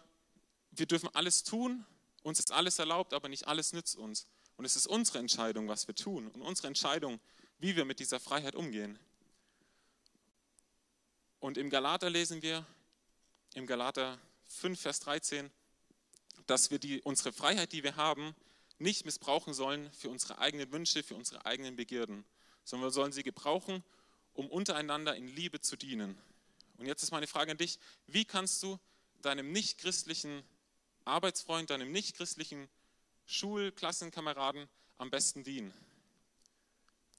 [0.79, 1.85] wir dürfen alles tun,
[2.23, 4.27] uns ist alles erlaubt, aber nicht alles nützt uns.
[4.57, 7.19] Und es ist unsere Entscheidung, was wir tun und unsere Entscheidung,
[7.59, 8.99] wie wir mit dieser Freiheit umgehen.
[11.39, 12.65] Und im Galater lesen wir,
[13.53, 15.49] im Galater 5, Vers 13,
[16.45, 18.35] dass wir die, unsere Freiheit, die wir haben,
[18.79, 22.25] nicht missbrauchen sollen für unsere eigenen Wünsche, für unsere eigenen Begierden,
[22.63, 23.83] sondern wir sollen sie gebrauchen,
[24.33, 26.17] um untereinander in Liebe zu dienen.
[26.77, 28.79] Und jetzt ist meine Frage an dich, wie kannst du
[29.21, 30.43] deinem nichtchristlichen
[31.09, 32.69] Arbeitsfreund, deinem nichtchristlichen
[33.25, 34.67] Schulklassenkameraden
[34.97, 35.73] am besten dienen?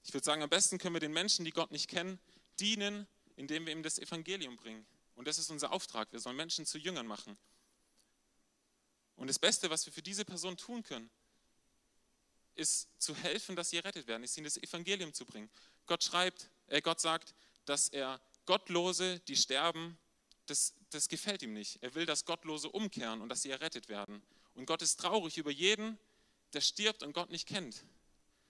[0.03, 2.19] Ich würde sagen, am besten können wir den Menschen, die Gott nicht kennen,
[2.59, 4.85] dienen, indem wir ihm das Evangelium bringen.
[5.15, 6.11] Und das ist unser Auftrag.
[6.11, 7.37] Wir sollen Menschen zu Jüngern machen.
[9.15, 11.09] Und das Beste, was wir für diese Person tun können,
[12.55, 15.49] ist zu helfen, dass sie errettet werden, ist ihnen das Evangelium zu bringen.
[15.85, 17.33] Gott schreibt, äh, Gott sagt,
[17.65, 19.97] dass er Gottlose, die sterben,
[20.51, 21.81] das, das gefällt ihm nicht.
[21.81, 24.21] Er will, dass Gottlose umkehren und dass sie errettet werden.
[24.53, 25.97] Und Gott ist traurig über jeden,
[26.53, 27.85] der stirbt und Gott nicht kennt.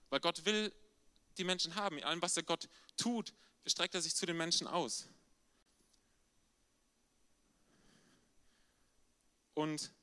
[0.10, 0.74] Weil Gott will
[1.38, 2.00] die Menschen haben.
[2.00, 3.34] In allem, was er Gott tut,
[3.68, 5.08] streckt er sich zu den Menschen aus.
[9.54, 9.94] Und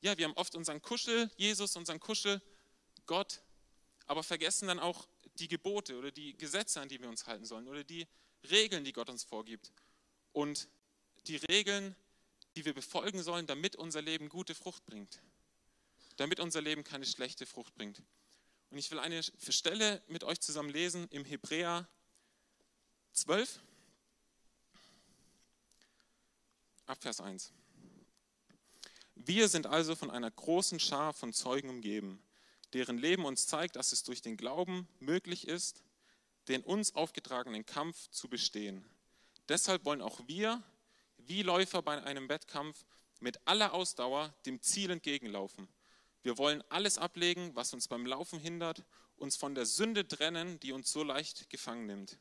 [0.00, 2.42] ja, wir haben oft unseren Kuschel, Jesus, unseren Kuschel,
[3.06, 3.42] Gott,
[4.06, 7.68] aber vergessen dann auch die Gebote oder die Gesetze, an die wir uns halten sollen
[7.68, 8.08] oder die
[8.50, 9.72] Regeln, die Gott uns vorgibt.
[10.32, 10.68] Und
[11.28, 11.94] die Regeln,
[12.56, 15.20] die wir befolgen sollen, damit unser Leben gute Frucht bringt.
[16.16, 18.02] Damit unser Leben keine schlechte Frucht bringt.
[18.70, 21.88] Und ich will eine Stelle mit euch zusammen lesen im Hebräer
[23.12, 23.60] 12,
[26.86, 27.52] ab Vers 1.
[29.14, 32.22] Wir sind also von einer großen Schar von Zeugen umgeben,
[32.72, 35.82] deren Leben uns zeigt, dass es durch den Glauben möglich ist,
[36.48, 38.84] den uns aufgetragenen Kampf zu bestehen.
[39.48, 40.62] Deshalb wollen auch wir,
[41.28, 42.84] wie Läufer bei einem Wettkampf,
[43.20, 45.68] mit aller Ausdauer dem Ziel entgegenlaufen.
[46.22, 48.84] Wir wollen alles ablegen, was uns beim Laufen hindert,
[49.16, 52.18] uns von der Sünde trennen, die uns so leicht gefangen nimmt,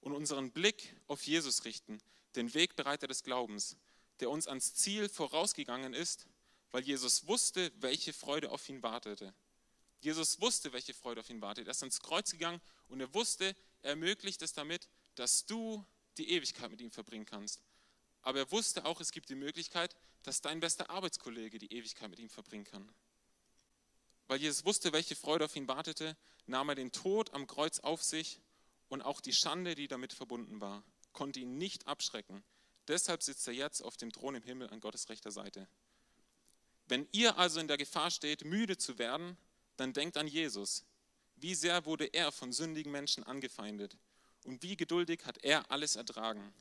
[0.00, 1.98] und unseren Blick auf Jesus richten,
[2.36, 3.76] den Wegbereiter des Glaubens,
[4.20, 6.26] der uns ans Ziel vorausgegangen ist,
[6.70, 9.34] weil Jesus wusste, welche Freude auf ihn wartete.
[10.00, 11.66] Jesus wusste, welche Freude auf ihn wartet.
[11.66, 15.84] Er ist ans Kreuz gegangen und er wusste, er ermöglicht es damit, dass du
[16.16, 17.62] die Ewigkeit mit ihm verbringen kannst.
[18.22, 22.18] Aber er wusste auch, es gibt die Möglichkeit, dass dein bester Arbeitskollege die Ewigkeit mit
[22.18, 22.88] ihm verbringen kann.
[24.28, 28.02] Weil Jesus wusste, welche Freude auf ihn wartete, nahm er den Tod am Kreuz auf
[28.02, 28.40] sich
[28.88, 32.44] und auch die Schande, die damit verbunden war, konnte ihn nicht abschrecken.
[32.88, 35.68] Deshalb sitzt er jetzt auf dem Thron im Himmel an Gottes rechter Seite.
[36.88, 39.36] Wenn ihr also in der Gefahr steht, müde zu werden,
[39.76, 40.84] dann denkt an Jesus.
[41.36, 43.96] Wie sehr wurde er von sündigen Menschen angefeindet
[44.44, 46.52] und wie geduldig hat er alles ertragen.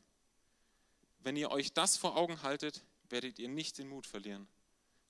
[1.19, 4.47] Wenn ihr euch das vor Augen haltet, werdet ihr nicht den Mut verlieren.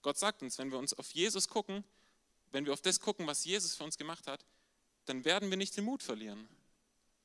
[0.02, 1.84] Gott sagt uns, wenn wir uns auf Jesus gucken,
[2.52, 4.46] wenn wir auf das gucken, was Jesus für uns gemacht hat,
[5.06, 6.48] dann werden wir nicht den Mut verlieren.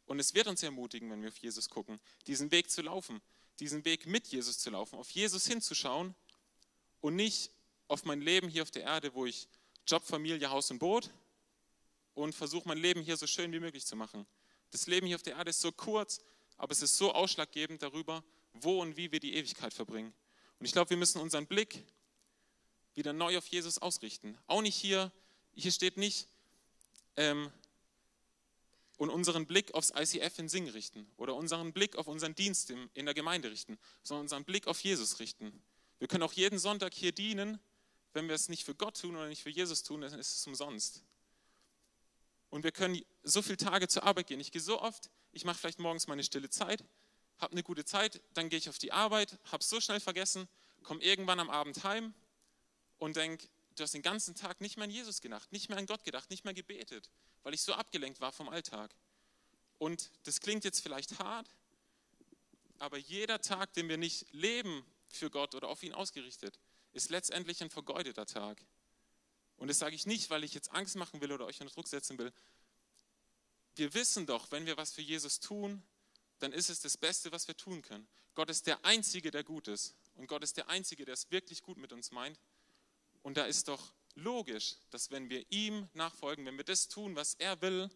[0.07, 3.23] Und es wird uns ermutigen, wenn wir auf Jesus gucken, diesen Weg zu laufen,
[3.59, 6.15] diesen Weg mit Jesus zu laufen, auf Jesus hinzuschauen
[7.01, 7.51] und nicht
[7.89, 9.49] auf mein Leben hier auf der Erde, wo ich
[9.87, 11.11] Job, Familie, Haus und Boot
[12.15, 14.27] und versuche mein Leben hier so schön wie möglich zu machen.
[14.71, 16.21] Das Leben hier auf der Erde ist so kurz,
[16.57, 20.13] aber es ist so ausschlaggebend darüber, wo und wie wir die Ewigkeit verbringen.
[20.59, 21.85] Und ich glaube, wir müssen unseren Blick
[22.95, 24.39] wieder neu auf Jesus ausrichten.
[24.47, 25.13] Auch nicht hier,
[25.55, 26.29] hier steht nicht,
[27.17, 27.53] ähm,
[28.97, 33.05] und unseren Blick aufs ICF in Sing richten oder unseren Blick auf unseren Dienst in
[33.05, 35.63] der Gemeinde richten, sondern unseren Blick auf Jesus richten.
[35.99, 37.59] Wir können auch jeden Sonntag hier dienen
[38.15, 40.47] wenn wir es nicht für Gott tun oder nicht für Jesus tun, dann ist es
[40.47, 41.03] umsonst.
[42.49, 44.41] Und wir können so viele Tage zur Arbeit gehen.
[44.41, 46.85] Ich gehe so oft, ich mache vielleicht morgens meine stille Zeit,
[47.39, 50.49] habe eine gute Zeit, dann gehe ich auf die Arbeit, habe es so schnell vergessen,
[50.83, 52.15] komme irgendwann am Abend heim
[52.99, 55.87] und denke, du hast den ganzen Tag nicht mehr an Jesus gedacht, nicht mehr an
[55.87, 57.11] Gott gedacht, nicht mehr gebetet,
[57.43, 58.95] weil ich so abgelenkt war vom Alltag.
[59.79, 61.49] Und das klingt jetzt vielleicht hart,
[62.79, 66.59] aber jeder Tag, den wir nicht leben für Gott oder auf ihn ausgerichtet,
[66.93, 68.61] ist letztendlich ein vergeudeter Tag.
[69.57, 71.89] Und das sage ich nicht, weil ich jetzt Angst machen will oder euch unter Druck
[71.89, 72.33] setzen will.
[73.77, 75.83] Wir wissen doch, wenn wir was für Jesus tun,
[76.39, 78.07] dann ist es das Beste, was wir tun können.
[78.35, 79.95] Gott ist der Einzige, der gut ist.
[80.17, 82.39] und Gott ist der Einzige, der es wirklich gut mit uns meint.
[83.23, 87.35] Und da ist doch logisch, dass wenn wir ihm nachfolgen, wenn wir das tun, was
[87.35, 87.91] er will,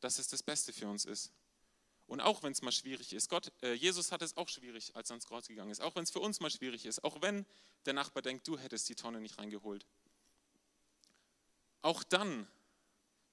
[0.00, 1.32] dass es das Beste für uns ist.
[2.06, 5.10] Und auch wenn es mal schwierig ist, Gott, äh, Jesus hat es auch schwierig, als
[5.10, 5.80] er ans Kreuz gegangen ist.
[5.80, 7.46] Auch wenn es für uns mal schwierig ist, auch wenn
[7.86, 9.86] der Nachbar denkt, du hättest die Tonne nicht reingeholt.
[11.80, 12.46] Auch dann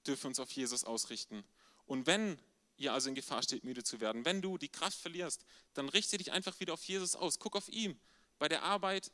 [0.06, 1.44] dürfen wir uns auf Jesus ausrichten.
[1.86, 2.40] Und wenn
[2.80, 6.18] ihr also in Gefahr steht, müde zu werden, wenn du die Kraft verlierst, dann richte
[6.18, 7.38] dich einfach wieder auf Jesus aus.
[7.38, 8.00] Guck auf ihn.
[8.38, 9.12] Bei der Arbeit,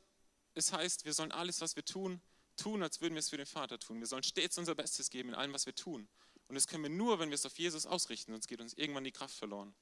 [0.55, 2.20] es heißt, wir sollen alles, was wir tun,
[2.57, 3.98] tun, als würden wir es für den Vater tun.
[3.98, 6.09] Wir sollen stets unser Bestes geben in allem, was wir tun.
[6.48, 9.05] Und das können wir nur, wenn wir es auf Jesus ausrichten, sonst geht uns irgendwann
[9.05, 9.74] die Kraft verloren.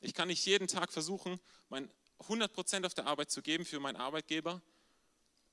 [0.00, 1.38] Ich kann nicht jeden Tag versuchen,
[1.68, 1.90] mein
[2.20, 4.60] 100% auf der Arbeit zu geben für meinen Arbeitgeber,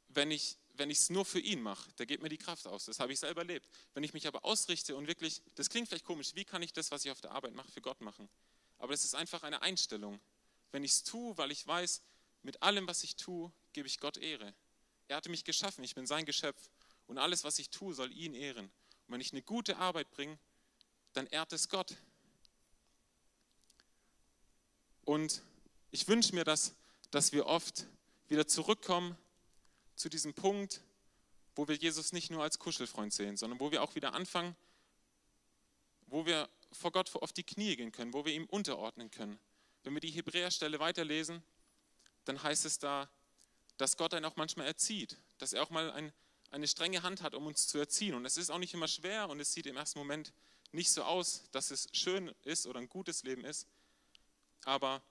[0.09, 2.85] wenn ich wenn ich es nur für ihn mache, der geht mir die Kraft aus.
[2.85, 3.67] Das habe ich selber erlebt.
[3.93, 6.91] Wenn ich mich aber ausrichte und wirklich, das klingt vielleicht komisch, wie kann ich das,
[6.91, 8.29] was ich auf der Arbeit mache, für Gott machen?
[8.79, 10.19] Aber das ist einfach eine Einstellung.
[10.71, 12.01] Wenn ich es tue, weil ich weiß,
[12.43, 14.53] mit allem, was ich tue, gebe ich Gott Ehre.
[15.07, 16.69] Er hatte mich geschaffen, ich bin sein Geschöpf.
[17.07, 18.65] Und alles, was ich tue, soll ihn ehren.
[18.65, 20.37] Und wenn ich eine gute Arbeit bringe,
[21.13, 21.95] dann ehrt es Gott.
[25.05, 25.41] Und
[25.91, 26.75] ich wünsche mir, dass,
[27.11, 27.87] dass wir oft
[28.27, 29.17] wieder zurückkommen
[29.97, 30.81] zu diesem Punkt,
[31.55, 34.55] wo wir Jesus nicht nur als Kuschelfreund sehen, sondern wo wir auch wieder anfangen,
[36.05, 39.39] wo wir vor Gott auf die Knie gehen können, wo wir ihm unterordnen können.
[39.83, 41.43] Wenn wir die Hebräerstelle weiterlesen,
[42.25, 43.09] dann heißt es da,
[43.77, 46.13] dass Gott einen auch manchmal erzieht, dass er auch mal ein,
[46.51, 48.13] eine strenge Hand hat, um uns zu erziehen.
[48.13, 50.33] Und es ist auch nicht immer schwer und es sieht im ersten Moment
[50.71, 53.67] nicht so aus, dass es schön ist oder ein gutes Leben ist.
[54.65, 55.01] Aber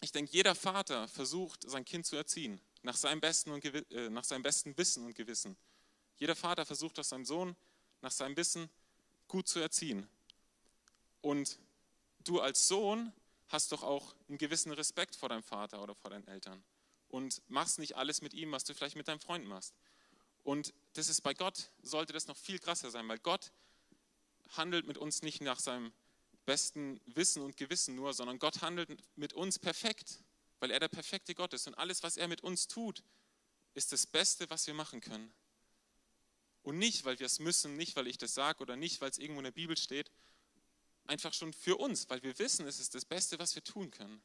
[0.00, 4.24] ich denke, jeder Vater versucht, sein Kind zu erziehen, nach seinem besten, und, äh, nach
[4.24, 5.56] seinem besten Wissen und Gewissen.
[6.16, 7.56] Jeder Vater versucht, das seinem Sohn
[8.02, 8.68] nach seinem Wissen
[9.26, 10.06] gut zu erziehen.
[11.22, 11.58] Und
[12.20, 13.12] du als Sohn
[13.48, 16.62] hast doch auch einen gewissen Respekt vor deinem Vater oder vor deinen Eltern
[17.08, 19.74] und machst nicht alles mit ihm, was du vielleicht mit deinem Freund machst.
[20.42, 23.50] Und das ist bei Gott, sollte das noch viel krasser sein, weil Gott
[24.50, 25.92] handelt mit uns nicht nach seinem
[26.44, 30.18] besten Wissen und Gewissen nur, sondern Gott handelt mit uns perfekt,
[30.60, 31.66] weil er der perfekte Gott ist.
[31.66, 33.02] Und alles, was er mit uns tut,
[33.74, 35.32] ist das Beste, was wir machen können.
[36.62, 39.18] Und nicht, weil wir es müssen, nicht, weil ich das sage oder nicht, weil es
[39.18, 40.10] irgendwo in der Bibel steht,
[41.06, 44.22] einfach schon für uns, weil wir wissen, es ist das Beste, was wir tun können.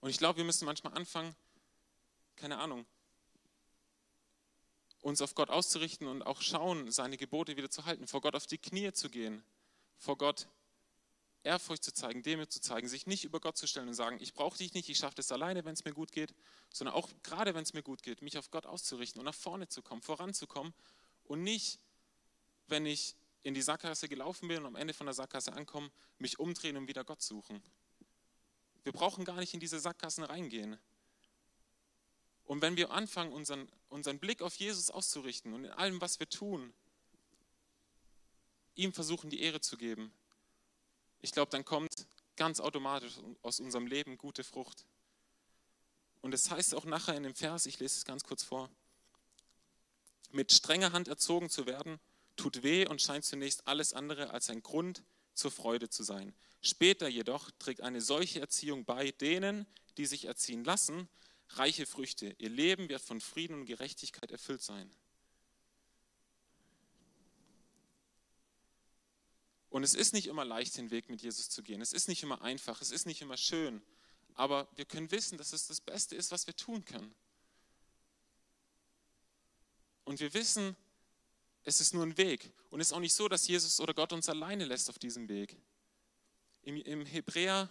[0.00, 1.34] Und ich glaube, wir müssen manchmal anfangen,
[2.36, 2.86] keine Ahnung,
[5.06, 8.48] uns auf Gott auszurichten und auch schauen, seine Gebote wieder zu halten, vor Gott auf
[8.48, 9.44] die Knie zu gehen,
[9.98, 10.48] vor Gott
[11.44, 14.34] Ehrfurcht zu zeigen, Demut zu zeigen, sich nicht über Gott zu stellen und sagen, ich
[14.34, 16.34] brauche dich nicht, ich schaffe das alleine, wenn es mir gut geht,
[16.72, 19.68] sondern auch gerade wenn es mir gut geht, mich auf Gott auszurichten und nach vorne
[19.68, 20.74] zu kommen, voranzukommen
[21.22, 21.78] und nicht,
[22.66, 23.14] wenn ich
[23.44, 25.88] in die Sackgasse gelaufen bin und am Ende von der Sackgasse ankomme,
[26.18, 27.62] mich umdrehen und wieder Gott suchen.
[28.82, 30.80] Wir brauchen gar nicht in diese Sackgassen reingehen.
[32.46, 36.28] Und wenn wir anfangen, unseren, unseren Blick auf Jesus auszurichten und in allem, was wir
[36.28, 36.72] tun,
[38.76, 40.12] ihm versuchen, die Ehre zu geben,
[41.20, 42.06] ich glaube, dann kommt
[42.36, 44.86] ganz automatisch aus unserem Leben gute Frucht.
[46.20, 48.70] Und es das heißt auch nachher in dem Vers, ich lese es ganz kurz vor,
[50.30, 51.98] mit strenger Hand erzogen zu werden,
[52.36, 55.02] tut weh und scheint zunächst alles andere als ein Grund
[55.34, 56.34] zur Freude zu sein.
[56.62, 61.08] Später jedoch trägt eine solche Erziehung bei denen, die sich erziehen lassen,
[61.50, 62.34] reiche Früchte.
[62.38, 64.90] Ihr Leben wird von Frieden und Gerechtigkeit erfüllt sein.
[69.70, 71.80] Und es ist nicht immer leicht, den Weg mit Jesus zu gehen.
[71.82, 73.82] Es ist nicht immer einfach, es ist nicht immer schön.
[74.34, 77.14] Aber wir können wissen, dass es das Beste ist, was wir tun können.
[80.04, 80.76] Und wir wissen,
[81.64, 82.52] es ist nur ein Weg.
[82.70, 85.28] Und es ist auch nicht so, dass Jesus oder Gott uns alleine lässt auf diesem
[85.28, 85.56] Weg.
[86.62, 87.68] Im, Hebräer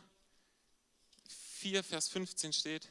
[1.60, 2.90] 4, Vers 15 steht,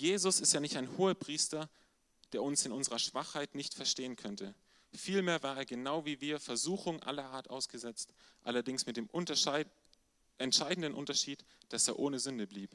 [0.00, 1.68] Jesus ist ja nicht ein hoher Priester,
[2.32, 4.54] der uns in unserer Schwachheit nicht verstehen könnte.
[4.94, 9.68] Vielmehr war er genau wie wir Versuchung aller Art ausgesetzt, allerdings mit dem Unterscheid,
[10.38, 12.74] entscheidenden Unterschied, dass er ohne Sünde blieb.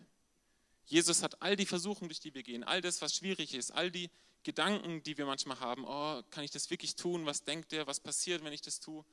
[0.86, 3.90] Jesus hat all die Versuchungen, durch die wir gehen, all das, was schwierig ist, all
[3.90, 4.12] die
[4.44, 7.26] Gedanken, die wir manchmal haben, oh, kann ich das wirklich tun?
[7.26, 7.88] Was denkt er?
[7.88, 9.04] Was passiert, wenn ich das tue?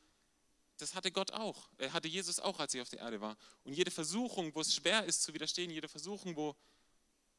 [0.77, 1.71] Das hatte Gott auch.
[1.79, 3.39] Er hatte Jesus auch, als er auf der Erde war.
[3.65, 6.55] Und jede Versuchung, wo es schwer ist zu widerstehen, jede Versuchung, wo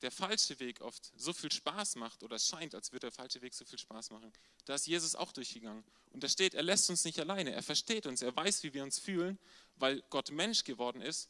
[0.04, 3.42] der falsche Weg oft so viel Spaß macht oder es scheint, als würde der falsche
[3.42, 4.32] Weg so viel Spaß machen,
[4.66, 5.84] da ist Jesus auch durchgegangen.
[6.12, 7.54] Und da steht, er lässt uns nicht alleine.
[7.54, 8.22] Er versteht uns.
[8.22, 9.39] Er weiß, wie wir uns fühlen,
[9.78, 11.30] weil Gott Mensch geworden ist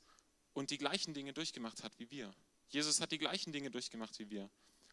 [0.54, 2.34] und die gleichen Dinge durchgemacht hat wie wir.
[2.70, 4.50] Jesus hat die gleichen Dinge durchgemacht wie wir.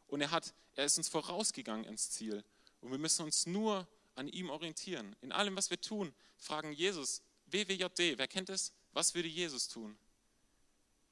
[0.09, 2.45] Und er, hat, er ist uns vorausgegangen ins Ziel.
[2.83, 5.17] Und wir müssen uns nur an ihm orientieren.
[5.23, 8.73] In allem, was wir tun, fragen Jesus, WWJD, wer kennt es?
[8.93, 9.97] Was würde Jesus tun?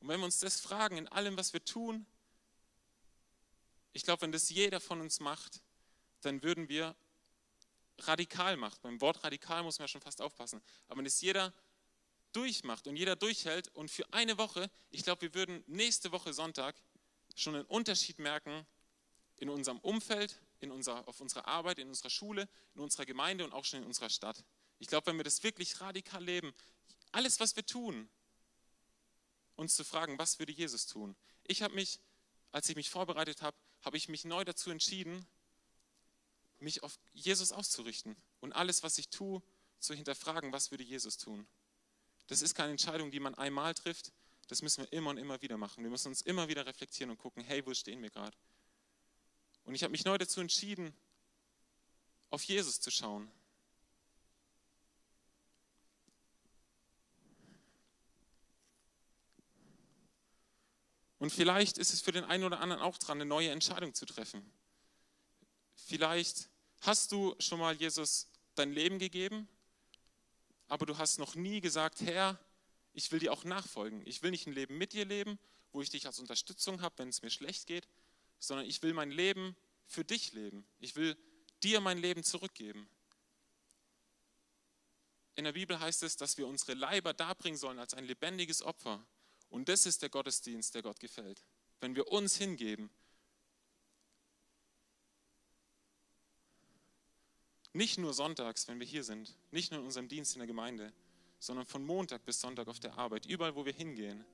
[0.01, 2.07] Und wenn wir uns das fragen, in allem, was wir tun,
[3.99, 5.61] ich glaube, wenn das jeder von uns macht,
[6.21, 6.95] dann würden wir
[7.99, 8.79] radikal machen.
[8.81, 10.63] Beim Wort radikal muss man ja schon fast aufpassen.
[10.87, 11.53] Aber wenn es jeder
[12.31, 16.81] durchmacht und jeder durchhält und für eine Woche, ich glaube, wir würden nächste Woche Sonntag
[17.35, 18.65] schon einen Unterschied merken
[19.35, 23.53] in unserem Umfeld, in unserer, auf unserer Arbeit, in unserer Schule, in unserer Gemeinde und
[23.53, 24.45] auch schon in unserer Stadt.
[24.79, 26.55] Ich glaube, wenn wir das wirklich radikal leben,
[27.11, 28.09] alles, was wir tun,
[29.57, 31.17] uns zu fragen, was würde Jesus tun?
[31.49, 31.99] Ich habe mich,
[32.53, 35.27] als ich mich vorbereitet habe, habe ich mich neu dazu entschieden,
[36.59, 39.43] mich auf Jesus auszurichten und alles, was ich tue,
[39.79, 41.47] zu hinterfragen, was würde Jesus tun.
[42.27, 44.13] Das ist keine Entscheidung, die man einmal trifft,
[44.49, 45.85] das müssen wir immer und immer wieder machen.
[45.85, 48.37] Wir müssen uns immer wieder reflektieren und gucken, hey, wo stehen wir gerade?
[49.65, 50.97] Und ich habe mich neu dazu entschieden,
[52.31, 53.31] auf Jesus zu schauen.
[61.19, 64.07] Und vielleicht ist es für den einen oder anderen auch dran, eine neue Entscheidung zu
[64.07, 64.49] treffen.
[65.75, 66.49] Vielleicht
[66.81, 69.49] hast du schon mal Jesus dein Leben gegeben,
[70.69, 72.39] aber du hast noch nie gesagt, Herr,
[72.93, 74.03] ich will dir auch nachfolgen.
[74.07, 75.39] Ich will nicht ein Leben mit dir leben,
[75.73, 77.89] wo ich dich als Unterstützung habe, wenn es mir schlecht geht,
[78.39, 80.67] sondern ich will mein Leben für dich leben.
[80.79, 81.17] Ich will
[81.63, 82.89] dir mein Leben zurückgeben.
[85.35, 89.05] In der Bibel heißt es, dass wir unsere Leiber darbringen sollen als ein lebendiges Opfer.
[89.51, 91.45] Und das ist der Gottesdienst, der Gott gefällt.
[91.81, 92.91] Wenn wir uns hingeben.
[97.73, 100.93] Nicht nur sonntags, wenn wir hier sind, nicht nur in unserem Dienst in der Gemeinde,
[101.39, 104.25] sondern von Montag bis Sonntag auf der Arbeit, überall, wo wir hingehen.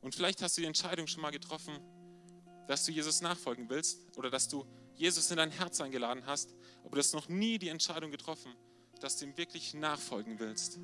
[0.00, 1.78] Und vielleicht hast du die Entscheidung schon mal getroffen,
[2.66, 6.54] dass du Jesus nachfolgen willst oder dass du Jesus in dein Herz eingeladen hast,
[6.84, 8.54] aber du hast noch nie die Entscheidung getroffen,
[9.00, 10.78] dass du ihm wirklich nachfolgen willst.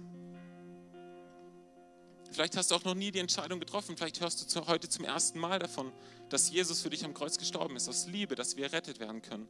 [2.31, 5.39] Vielleicht hast du auch noch nie die Entscheidung getroffen, vielleicht hörst du heute zum ersten
[5.39, 5.93] Mal davon,
[6.29, 9.49] dass Jesus für dich am Kreuz gestorben ist, aus Liebe, dass wir errettet werden können.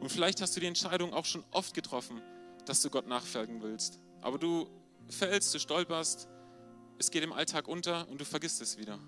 [0.00, 2.20] Und vielleicht hast du die Entscheidung auch schon oft getroffen,
[2.66, 4.00] dass du Gott nachfolgen willst.
[4.22, 4.68] Aber du
[5.08, 6.28] fällst, du stolperst,
[6.98, 8.98] es geht im Alltag unter und du vergisst es wieder.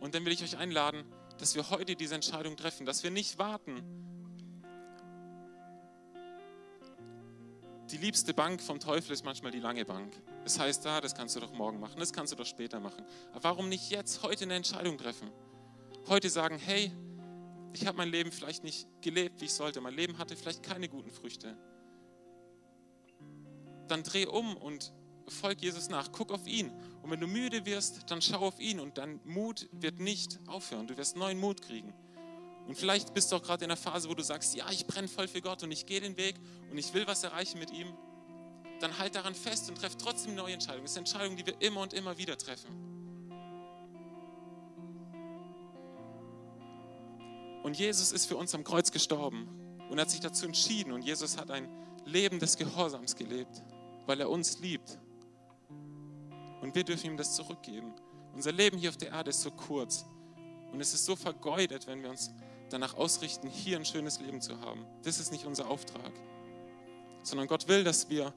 [0.00, 1.04] Und dann will ich euch einladen,
[1.38, 3.82] dass wir heute diese Entscheidung treffen, dass wir nicht warten.
[7.90, 10.12] Die liebste Bank vom Teufel ist manchmal die lange Bank.
[10.44, 13.04] Das heißt, da, das kannst du doch morgen machen, das kannst du doch später machen.
[13.32, 15.30] Aber warum nicht jetzt, heute eine Entscheidung treffen?
[16.06, 16.92] Heute sagen, hey,
[17.72, 19.80] ich habe mein Leben vielleicht nicht gelebt, wie ich sollte.
[19.80, 21.56] Mein Leben hatte vielleicht keine guten Früchte.
[23.88, 24.92] Dann dreh um und
[25.26, 26.70] folg Jesus nach, guck auf ihn.
[27.02, 30.86] Und wenn du müde wirst, dann schau auf ihn und dein Mut wird nicht aufhören.
[30.86, 31.94] Du wirst neuen Mut kriegen.
[32.68, 35.08] Und vielleicht bist du auch gerade in einer Phase, wo du sagst, ja, ich brenne
[35.08, 36.36] voll für Gott und ich gehe den Weg
[36.70, 37.94] und ich will was erreichen mit ihm.
[38.80, 40.84] Dann halt daran fest und treff trotzdem neue Entscheidungen.
[40.84, 42.68] Das sind Entscheidungen, die wir immer und immer wieder treffen.
[47.62, 49.48] Und Jesus ist für uns am Kreuz gestorben
[49.88, 50.92] und hat sich dazu entschieden.
[50.92, 51.68] Und Jesus hat ein
[52.04, 53.62] Leben des Gehorsams gelebt,
[54.04, 54.98] weil er uns liebt.
[56.60, 57.94] Und wir dürfen ihm das zurückgeben.
[58.34, 60.04] Unser Leben hier auf der Erde ist so kurz.
[60.70, 62.30] Und es ist so vergeudet, wenn wir uns
[62.70, 64.86] danach ausrichten, hier ein schönes Leben zu haben.
[65.02, 66.12] Das ist nicht unser Auftrag.
[67.22, 68.32] Sondern Gott will, dass wir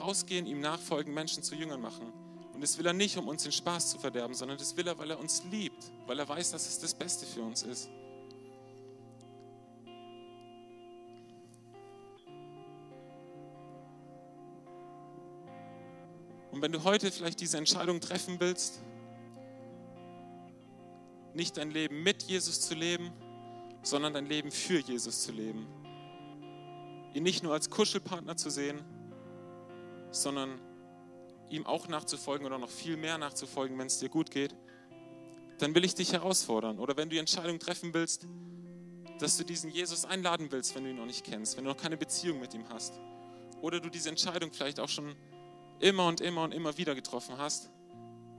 [0.00, 2.12] rausgehen, ihm nachfolgen, Menschen zu Jüngern machen.
[2.52, 4.96] Und das will er nicht, um uns den Spaß zu verderben, sondern das will er,
[4.98, 7.90] weil er uns liebt, weil er weiß, dass es das Beste für uns ist.
[16.50, 18.80] Und wenn du heute vielleicht diese Entscheidung treffen willst,
[21.34, 23.12] nicht dein Leben mit Jesus zu leben,
[23.86, 25.66] sondern dein Leben für Jesus zu leben.
[27.14, 28.84] Ihn nicht nur als Kuschelpartner zu sehen,
[30.10, 30.60] sondern
[31.50, 34.56] ihm auch nachzufolgen oder noch viel mehr nachzufolgen, wenn es dir gut geht,
[35.58, 36.80] dann will ich dich herausfordern.
[36.80, 38.26] Oder wenn du die Entscheidung treffen willst,
[39.20, 41.76] dass du diesen Jesus einladen willst, wenn du ihn noch nicht kennst, wenn du noch
[41.76, 43.00] keine Beziehung mit ihm hast.
[43.62, 45.14] Oder du diese Entscheidung vielleicht auch schon
[45.78, 47.70] immer und immer und immer wieder getroffen hast,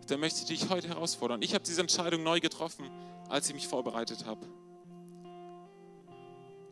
[0.08, 1.42] dann möchte ich dich heute herausfordern.
[1.42, 2.90] Ich habe diese Entscheidung neu getroffen,
[3.30, 4.46] als ich mich vorbereitet habe.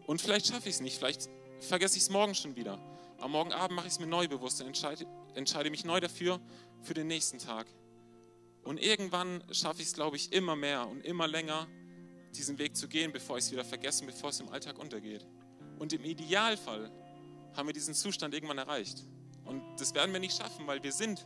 [0.06, 1.30] Und vielleicht schaffe ich es nicht, vielleicht
[1.60, 2.80] vergesse ich es morgen schon wieder.
[3.20, 6.40] Am morgen Abend mache ich es mir neu bewusst und entscheide, entscheide mich neu dafür
[6.82, 7.68] für den nächsten Tag.
[8.64, 11.68] Und irgendwann schaffe ich es, glaube ich, immer mehr und immer länger,
[12.36, 15.26] diesen Weg zu gehen, bevor ich es wieder vergesse, bevor es im Alltag untergeht.
[15.80, 16.92] Und im Idealfall
[17.54, 19.04] haben wir diesen Zustand irgendwann erreicht.
[19.46, 21.26] Und das werden wir nicht schaffen, weil wir sind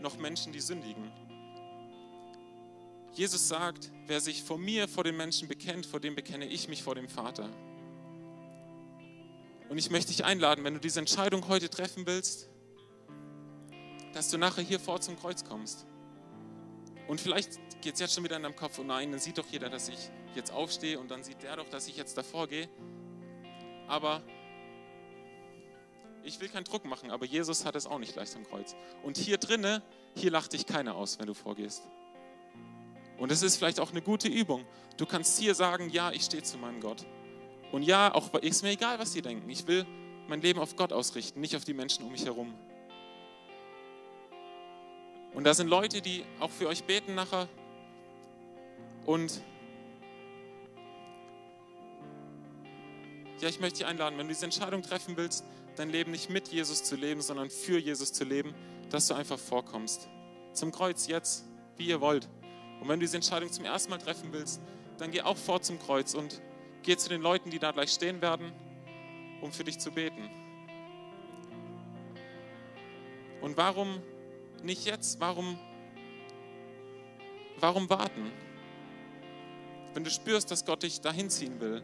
[0.00, 1.10] noch Menschen, die sündigen.
[3.12, 6.82] Jesus sagt, wer sich vor mir, vor den Menschen bekennt, vor dem bekenne ich mich
[6.82, 7.48] vor dem Vater.
[9.68, 12.48] Und ich möchte dich einladen, wenn du diese Entscheidung heute treffen willst,
[14.12, 15.86] dass du nachher hier vor zum Kreuz kommst.
[17.08, 19.46] Und vielleicht geht es jetzt schon wieder in deinem Kopf, oh nein, dann sieht doch
[19.50, 22.68] jeder, dass ich jetzt aufstehe und dann sieht der doch, dass ich jetzt davor gehe.
[23.88, 24.22] Aber
[26.24, 28.74] ich will keinen Druck machen, aber Jesus hat es auch nicht leicht am Kreuz.
[29.02, 29.82] Und hier drinne,
[30.14, 31.82] hier lacht dich keiner aus, wenn du vorgehst.
[33.18, 34.66] Und es ist vielleicht auch eine gute Übung.
[34.96, 37.06] Du kannst hier sagen, ja, ich stehe zu meinem Gott.
[37.72, 39.48] Und ja, auch ist mir egal, was sie denken.
[39.50, 39.86] Ich will
[40.28, 42.54] mein Leben auf Gott ausrichten, nicht auf die Menschen um mich herum.
[45.34, 47.48] Und da sind Leute, die auch für euch beten nachher.
[49.04, 49.40] Und
[53.40, 55.44] ja, ich möchte dich einladen, wenn du diese Entscheidung treffen willst,
[55.76, 58.54] dein Leben nicht mit Jesus zu leben, sondern für Jesus zu leben,
[58.90, 60.08] dass du einfach vorkommst.
[60.54, 61.44] Zum Kreuz jetzt,
[61.76, 62.28] wie ihr wollt.
[62.80, 64.60] Und wenn du diese Entscheidung zum ersten Mal treffen willst,
[64.96, 66.40] dann geh auch vor zum Kreuz und
[66.86, 68.52] geh zu den Leuten, die da gleich stehen werden,
[69.42, 70.30] um für dich zu beten.
[73.42, 74.00] Und warum
[74.62, 75.20] nicht jetzt?
[75.20, 75.58] Warum,
[77.58, 78.30] warum warten?
[79.94, 81.82] Wenn du spürst, dass Gott dich dahin ziehen will.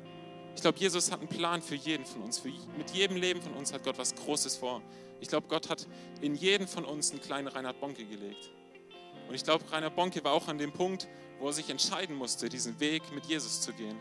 [0.55, 2.38] Ich glaube, Jesus hat einen Plan für jeden von uns.
[2.38, 4.82] Für, mit jedem Leben von uns hat Gott was Großes vor.
[5.20, 5.88] Ich glaube, Gott hat
[6.20, 8.50] in jeden von uns einen kleinen Reinhard Bonke gelegt.
[9.28, 11.09] Und ich glaube, Reinhard Bonke war auch an dem Punkt,
[11.40, 13.98] wo er sich entscheiden musste, diesen Weg mit Jesus zu gehen.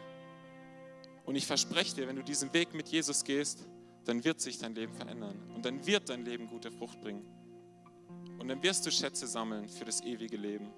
[1.26, 3.68] Und ich verspreche dir, wenn du diesen Weg mit Jesus gehst,
[4.06, 5.40] dann wird sich dein Leben verändern.
[5.56, 7.26] Und dann wird dein Leben gute Frucht bringen.
[8.40, 10.72] Und dann wirst du Schätze sammeln für das ewige Leben.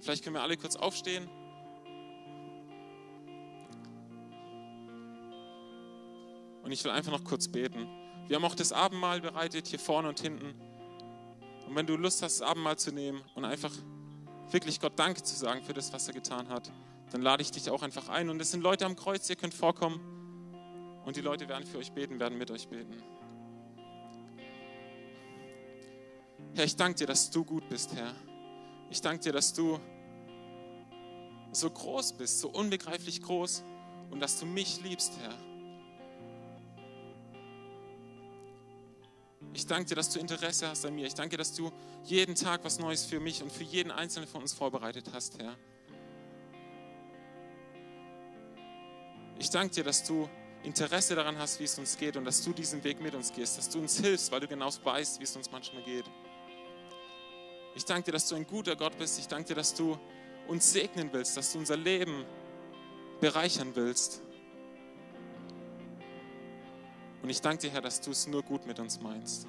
[0.00, 1.28] Vielleicht können wir alle kurz aufstehen.
[6.62, 7.86] Und ich will einfach noch kurz beten.
[8.26, 10.54] Wir haben auch das Abendmahl bereitet, hier vorne und hinten.
[11.66, 13.72] Und wenn du Lust hast, das Abendmahl zu nehmen und einfach
[14.50, 16.70] wirklich Gott Danke zu sagen für das, was er getan hat,
[17.10, 18.28] dann lade ich dich auch einfach ein.
[18.28, 20.00] Und es sind Leute am Kreuz, ihr könnt vorkommen.
[21.04, 23.02] Und die Leute werden für euch beten, werden mit euch beten.
[26.54, 28.14] Herr, ich danke dir, dass du gut bist, Herr.
[28.90, 29.80] Ich danke dir, dass du
[31.52, 33.64] so groß bist, so unbegreiflich groß
[34.10, 35.53] und dass du mich liebst, Herr.
[39.54, 41.06] Ich danke dir, dass du Interesse hast an mir.
[41.06, 41.70] Ich danke dir, dass du
[42.02, 45.56] jeden Tag was Neues für mich und für jeden Einzelnen von uns vorbereitet hast, Herr.
[49.38, 50.28] Ich danke dir, dass du
[50.64, 53.56] Interesse daran hast, wie es uns geht und dass du diesen Weg mit uns gehst,
[53.56, 56.04] dass du uns hilfst, weil du genau weißt, wie es uns manchmal geht.
[57.76, 59.20] Ich danke dir, dass du ein guter Gott bist.
[59.20, 59.96] Ich danke dir, dass du
[60.48, 62.24] uns segnen willst, dass du unser Leben
[63.20, 64.23] bereichern willst.
[67.24, 69.46] Und ich danke dir, Herr, dass du es nur gut mit uns meinst.